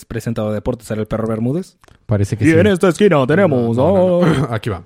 [0.08, 1.78] presentador de deportes era el perro Bermúdez?
[2.06, 2.58] parece que Y sí.
[2.58, 3.76] en esta esquina tenemos...
[3.76, 4.48] No, no, no.
[4.50, 4.86] Aquí va.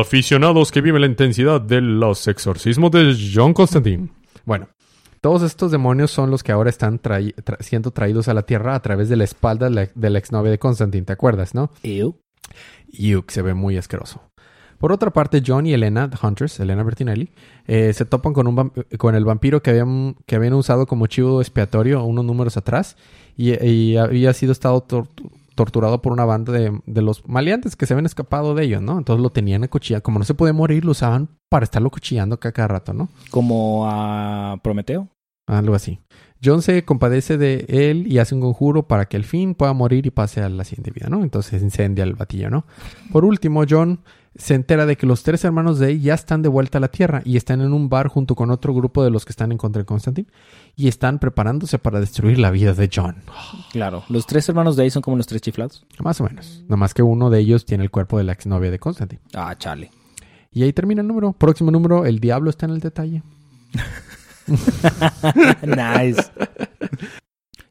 [0.00, 4.10] Aficionados que viven la intensidad de los exorcismos de John Constantine.
[4.44, 4.68] Bueno,
[5.20, 8.76] todos estos demonios son los que ahora están trai- tra- siendo traídos a la Tierra
[8.76, 11.70] a través de la espalda de la, de la exnovia de Constantine, ¿te acuerdas, no?
[11.82, 12.14] Ew.
[12.92, 14.22] Yuck, se ve muy asqueroso.
[14.78, 17.30] Por otra parte, John y Elena the Hunters, Elena Bertinelli,
[17.66, 21.40] eh, se topan con, un con el vampiro que habían, que habían usado como chivo
[21.40, 22.96] expiatorio unos números atrás
[23.36, 25.08] y, y había sido estado tor-
[25.54, 28.98] torturado por una banda de, de los maleantes que se habían escapado de ellos, ¿no?
[28.98, 30.02] Entonces lo tenían a cuchillar.
[30.02, 33.08] Como no se podía morir, lo usaban para estarlo cuchillando cada, cada rato, ¿no?
[33.30, 35.08] Como a Prometeo.
[35.46, 36.00] Algo así.
[36.42, 40.06] John se compadece de él y hace un conjuro para que al fin pueda morir
[40.06, 41.22] y pase a la siguiente vida, ¿no?
[41.22, 42.64] Entonces incendia el batillo, ¿no?
[43.12, 44.00] Por último, John
[44.36, 46.88] se entera de que los tres hermanos de él ya están de vuelta a la
[46.88, 49.58] Tierra y están en un bar junto con otro grupo de los que están en
[49.58, 50.28] contra de Constantine
[50.76, 53.16] y están preparándose para destruir la vida de John.
[53.72, 55.86] Claro, los tres hermanos de ahí son como los tres chiflados.
[56.02, 56.64] Más o menos.
[56.68, 59.22] Nomás que uno de ellos tiene el cuerpo de la exnovia de Constantine.
[59.34, 59.90] Ah, chale.
[60.50, 61.32] Y ahí termina el número.
[61.32, 63.22] Próximo número, el diablo está en el detalle.
[65.62, 66.22] nice.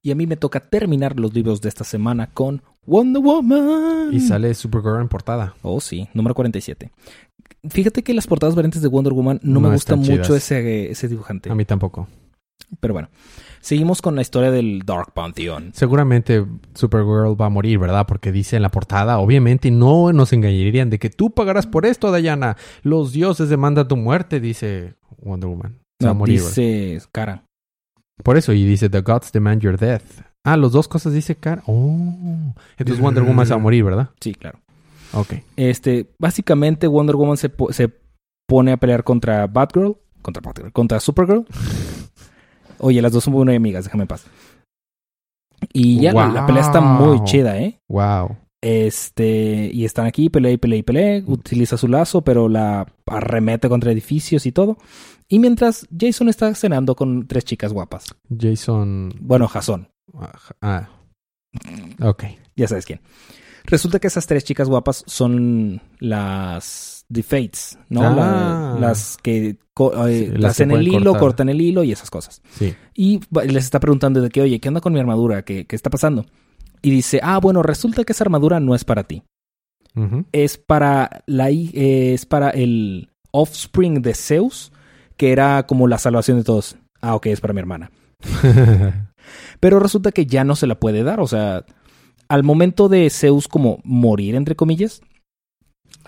[0.06, 4.10] Y a mí me toca terminar los libros de esta semana con Wonder Woman.
[4.12, 5.56] Y sale Supergirl en portada.
[5.62, 6.92] Oh, sí, número 47.
[7.70, 11.08] Fíjate que las portadas variantes de Wonder Woman no, No me gusta mucho ese, ese
[11.08, 11.50] dibujante.
[11.50, 12.10] A mí tampoco.
[12.82, 13.08] Pero bueno,
[13.62, 15.72] seguimos con la historia del Dark Pantheon.
[15.74, 18.06] Seguramente Supergirl va a morir, ¿verdad?
[18.06, 22.14] Porque dice en la portada, obviamente no nos engañarían de que tú pagarás por esto,
[22.14, 22.58] Diana.
[22.82, 25.80] Los dioses demandan tu muerte, dice Wonder Woman.
[26.02, 26.42] Se va a morir.
[26.42, 26.50] ¿verdad?
[26.50, 27.46] dice Cara.
[28.22, 30.04] Por eso, y dice, The gods demand your death.
[30.46, 31.64] Ah, los dos cosas dice Cara.
[31.68, 32.54] Oh.
[32.78, 34.10] Entonces Wonder Woman se va a morir, ¿verdad?
[34.20, 34.60] Sí, claro.
[35.14, 35.36] Ok.
[35.56, 37.90] Este, básicamente Wonder Woman se, po- se
[38.48, 41.46] pone a pelear contra Batgirl, contra Batgirl, contra Supergirl.
[42.80, 44.26] Oye, las dos son muy amigas, déjame en paz.
[45.72, 47.80] Y ya, la- la pelea está muy chida, ¿eh?
[47.88, 48.36] Wow.
[48.64, 51.24] Este, y están aquí, pelea y pelea y pelea.
[51.28, 54.78] Utiliza su lazo, pero la arremete contra edificios y todo.
[55.28, 58.16] Y mientras Jason está cenando con tres chicas guapas.
[58.40, 59.14] Jason.
[59.20, 59.90] Bueno, Jason,
[60.62, 60.90] Ah.
[62.02, 62.24] Ok.
[62.56, 63.02] ya sabes quién.
[63.66, 68.02] Resulta que esas tres chicas guapas son las The Fates, ¿no?
[68.04, 68.76] Ah.
[68.80, 71.20] La- las que co- eh, Sí, las hacen que el hilo, cortar.
[71.20, 72.42] cortan el hilo y esas cosas.
[72.58, 72.74] Sí.
[72.94, 75.44] Y les está preguntando de que, oye, ¿qué onda con mi armadura?
[75.44, 76.26] ¿Qué, qué está pasando?
[76.84, 79.24] Y dice, ah, bueno, resulta que esa armadura no es para ti.
[80.32, 84.72] Es para la eh, es para el offspring de Zeus,
[85.18, 86.78] que era como la salvación de todos.
[87.00, 87.92] Ah, ok, es para mi hermana.
[89.60, 91.66] Pero resulta que ya no se la puede dar, o sea,
[92.28, 95.02] al momento de Zeus como morir entre comillas,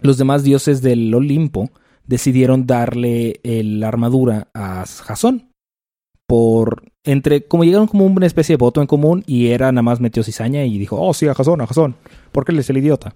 [0.02, 1.70] los demás dioses del Olimpo
[2.06, 5.52] decidieron darle la armadura a Jasón.
[6.28, 10.00] Por entre como llegaron como una especie de voto en común y era nada más
[10.00, 11.96] metió cizaña y dijo, "Oh, sí, a Jasón, a Jasón,
[12.32, 13.16] porque él es el idiota."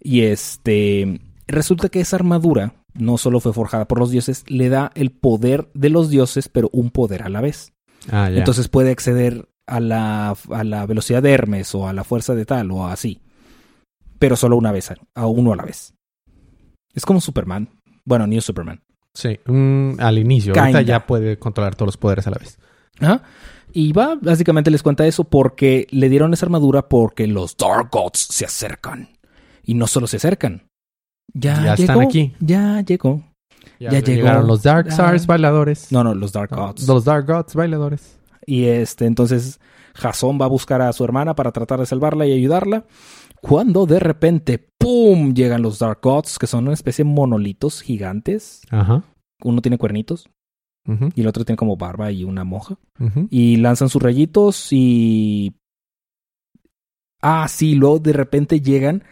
[0.00, 4.92] Y este resulta que esa armadura no solo fue forjada por los dioses, le da
[4.94, 7.72] el poder de los dioses, pero un poder a la vez.
[8.10, 8.38] ah, ya.
[8.38, 12.44] Entonces puede acceder a la, a la velocidad de Hermes o a la fuerza de
[12.44, 13.20] tal o así.
[14.18, 15.94] Pero solo una vez, a uno a la vez.
[16.94, 17.68] Es como Superman.
[18.04, 18.82] Bueno, New Superman.
[19.14, 19.38] Sí,
[19.98, 20.52] al inicio.
[20.52, 20.82] Ahorita Kinda.
[20.82, 22.58] ya puede controlar todos los poderes a la vez.
[23.00, 23.22] Ajá.
[23.72, 28.18] Y va, básicamente les cuenta eso porque le dieron esa armadura porque los Dark Gods
[28.30, 29.08] se acercan.
[29.64, 30.62] Y no solo se acercan.
[31.32, 32.34] Ya, Ya están llegó, aquí.
[32.40, 33.24] Ya llegó.
[33.80, 34.06] Ya llegó.
[34.06, 34.92] llegaron los Dark Ya.
[34.92, 35.90] Stars bailadores.
[35.90, 36.86] No, no, los Dark Gods.
[36.86, 38.18] Los Dark Gods bailadores.
[38.44, 39.60] Y este, entonces
[39.94, 42.84] Jason va a buscar a su hermana para tratar de salvarla y ayudarla.
[43.40, 45.32] Cuando de repente, ¡pum!
[45.32, 48.60] llegan los Dark Gods, que son una especie de monolitos gigantes.
[48.70, 49.02] Ajá.
[49.42, 50.28] Uno tiene cuernitos
[50.84, 52.76] Y el otro tiene como barba y una moja.
[53.30, 55.54] Y lanzan sus rayitos y.
[57.20, 59.04] Ah, sí, luego de repente llegan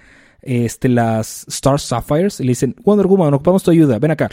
[0.43, 4.29] este, las Star Sapphires y le dicen: Wonder Woman, ocupamos tu ayuda, ven acá.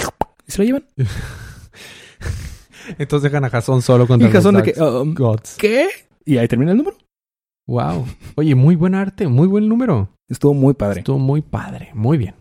[0.48, 0.86] Y se lo llevan.
[2.98, 5.56] Entonces dejan a Jason solo contra Y Jason de los que, um, Gods.
[5.58, 5.88] ¿Qué?
[6.26, 6.98] Y ahí termina el número.
[7.68, 8.06] Wow.
[8.36, 10.10] Oye, muy buen arte, muy buen número.
[10.30, 11.02] Estuvo muy padre.
[11.02, 12.36] Estuvo muy padre, muy bien.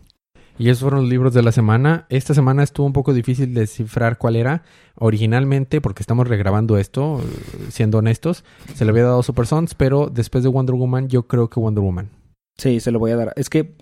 [0.59, 2.05] Y esos fueron los libros de la semana.
[2.09, 4.63] Esta semana estuvo un poco difícil descifrar cuál era.
[4.95, 8.43] Originalmente, porque estamos regrabando esto, eh, siendo honestos,
[8.73, 11.83] se le había dado Super Sons, pero después de Wonder Woman, yo creo que Wonder
[11.83, 12.09] Woman.
[12.57, 13.33] Sí, se lo voy a dar.
[13.35, 13.75] Es que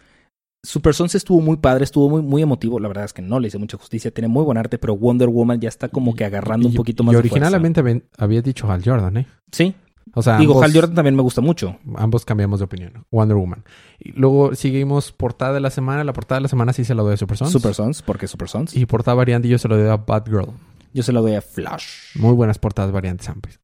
[0.65, 2.79] Super Sons estuvo muy padre, estuvo muy, muy emotivo.
[2.79, 4.11] La verdad es que no le hice mucha justicia.
[4.11, 7.03] Tiene muy buen arte, pero Wonder Woman ya está como que agarrando un Y- poquito
[7.03, 9.27] y más de originalmente habías dicho Hal Jordan, ¿eh?
[9.51, 9.73] Sí.
[10.15, 11.77] O sea, Digo, ambos, Hal Jordan también me gusta mucho.
[11.95, 13.05] ambos cambiamos de opinión.
[13.11, 13.63] Wonder Woman.
[13.99, 16.03] Y luego seguimos portada de la semana.
[16.03, 17.51] La portada de la semana sí se la doy a Super Sons.
[17.51, 18.75] Super Sons, porque Super Sons.
[18.75, 20.51] Y portada variante yo se lo doy a Batgirl.
[20.93, 22.15] Yo se lo doy a Flash.
[22.15, 23.59] Muy buenas portadas variantes amplias.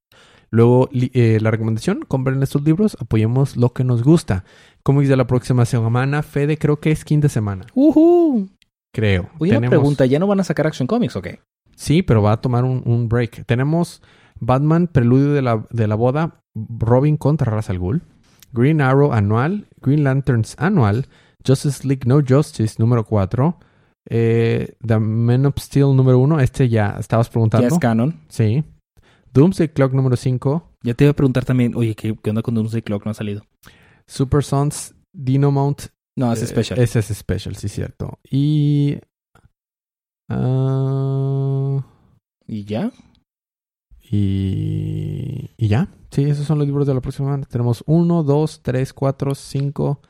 [0.50, 4.44] Luego, eh, la recomendación, compren estos libros, apoyemos lo que nos gusta.
[4.84, 7.66] Cómics de la próxima semana, Fede, creo que es quinta semana.
[7.74, 8.50] ¡Uhú!
[8.94, 9.30] Creo.
[9.40, 11.40] Oye, una pregunta, ¿ya no van a sacar Action Comics o qué?
[11.78, 13.46] Sí, pero va a tomar un, un break.
[13.46, 14.02] Tenemos
[14.42, 18.02] Batman, Preludio de la, de la Boda, Robin contra Ra's al Ghul,
[18.52, 21.08] Green Arrow anual, Green Lanterns anual,
[21.46, 23.58] Justice League No Justice número 4,
[24.10, 27.68] eh, The Man of Steel número 1, este ya estabas preguntando.
[27.68, 28.20] Ya es canon.
[28.28, 28.64] Sí.
[29.34, 32.56] Doomsday Clock número 5, Ya te iba a preguntar también, oye, ¿qué, qué onda con
[32.56, 33.06] Doomsday Clock?
[33.06, 33.44] No ha salido.
[34.08, 35.84] Super Sons, Dino Mount.
[36.18, 36.80] No, es eh, especial.
[36.80, 38.20] Ese es special, sí, cierto.
[38.30, 38.98] Y.
[40.30, 41.86] ah,
[42.46, 42.92] ¿Y ya?
[44.14, 45.88] Y, y ya.
[46.12, 47.46] Sí, esos son los libros de la próxima semana.
[47.50, 50.02] Tenemos uno, dos, tres, cuatro, cinco,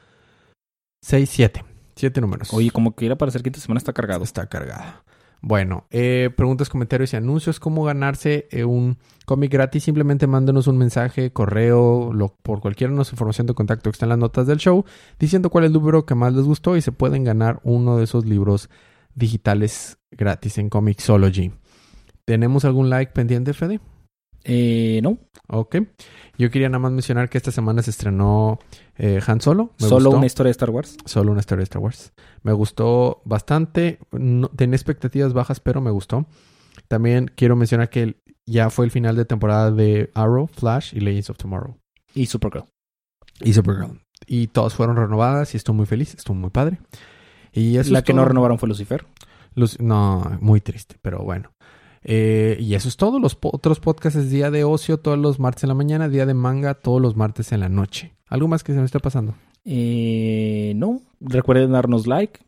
[1.04, 1.64] seis, siete.
[1.96, 2.52] Siete números.
[2.52, 4.24] Oye, como que ir a parecer que esta semana está cargado.
[4.24, 5.04] Está cargada.
[5.44, 7.60] Bueno, eh, preguntas, comentarios y anuncios.
[7.60, 9.84] ¿Cómo ganarse eh, un cómic gratis?
[9.84, 14.10] Simplemente mándenos un mensaje, correo, lo, por cualquier nuestra información de contacto que está en
[14.10, 14.84] las notas del show,
[15.20, 18.06] diciendo cuál es el libro que más les gustó y se pueden ganar uno de
[18.06, 18.70] esos libros
[19.14, 21.52] digitales gratis en Comixology.
[22.26, 23.80] ¿Tenemos algún like pendiente, Fede?
[24.44, 25.18] Eh, no.
[25.48, 25.78] Ok.
[26.38, 28.60] Yo quería nada más mencionar que esta semana se estrenó
[28.98, 29.74] eh, Han Solo.
[29.80, 30.18] Me Solo gustó.
[30.18, 30.98] una historia de Star Wars.
[31.06, 32.14] Solo una historia de Star Wars.
[32.44, 34.00] Me gustó bastante.
[34.12, 36.26] No, tenía expectativas bajas, pero me gustó.
[36.88, 41.30] También quiero mencionar que ya fue el final de temporada de Arrow, Flash y Legends
[41.30, 41.78] of Tomorrow.
[42.16, 42.66] Y Supergirl.
[43.42, 44.00] Y Supergirl.
[44.26, 46.14] Y todas fueron renovadas y estoy muy feliz.
[46.16, 46.80] Estuvo muy padre.
[47.54, 49.06] Y eso La es que no renovaron fue Lucifer.
[49.80, 51.52] No, muy triste, pero bueno.
[52.04, 53.20] Eh, y eso es todo.
[53.20, 56.26] Los po- otros podcasts es día de ocio todos los martes en la mañana, día
[56.26, 58.14] de manga todos los martes en la noche.
[58.28, 59.36] ¿Algo más que se me esté pasando?
[59.66, 61.02] Eh, no.
[61.20, 62.40] Recuerden darnos like.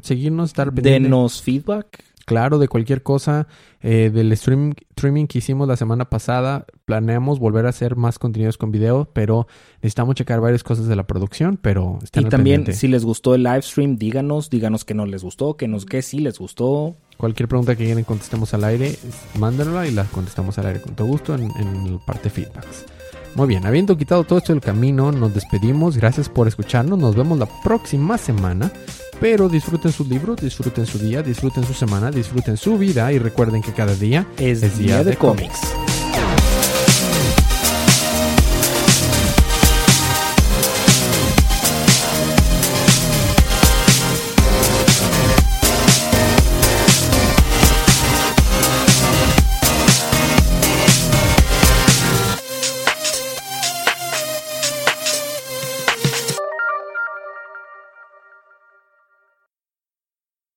[0.00, 1.02] Seguirnos, estar pendiente.
[1.04, 2.02] Denos feedback.
[2.26, 3.46] Claro, de cualquier cosa.
[3.82, 8.58] eh, del stream- streaming que hicimos la semana pasada, planeamos volver a hacer más contenidos
[8.58, 9.46] con video, pero
[9.80, 12.80] necesitamos checar varias cosas de la producción, pero están Y al también, pendiente.
[12.80, 16.02] si les gustó el live stream, díganos, díganos que no les gustó, que nos que
[16.02, 16.96] sí les gustó.
[17.16, 18.96] Cualquier pregunta que quieran contestemos al aire,
[19.38, 22.86] mándenla y la contestamos al aire con todo gusto en, en la parte feedbacks.
[23.36, 25.98] Muy bien, habiendo quitado todo esto del camino, nos despedimos.
[25.98, 26.98] Gracias por escucharnos.
[26.98, 28.72] Nos vemos la próxima semana.
[29.20, 33.62] Pero disfruten sus libros, disfruten su día, disfruten su semana, disfruten su vida y recuerden
[33.62, 35.60] que cada día Es, Es día, día de, de cómics.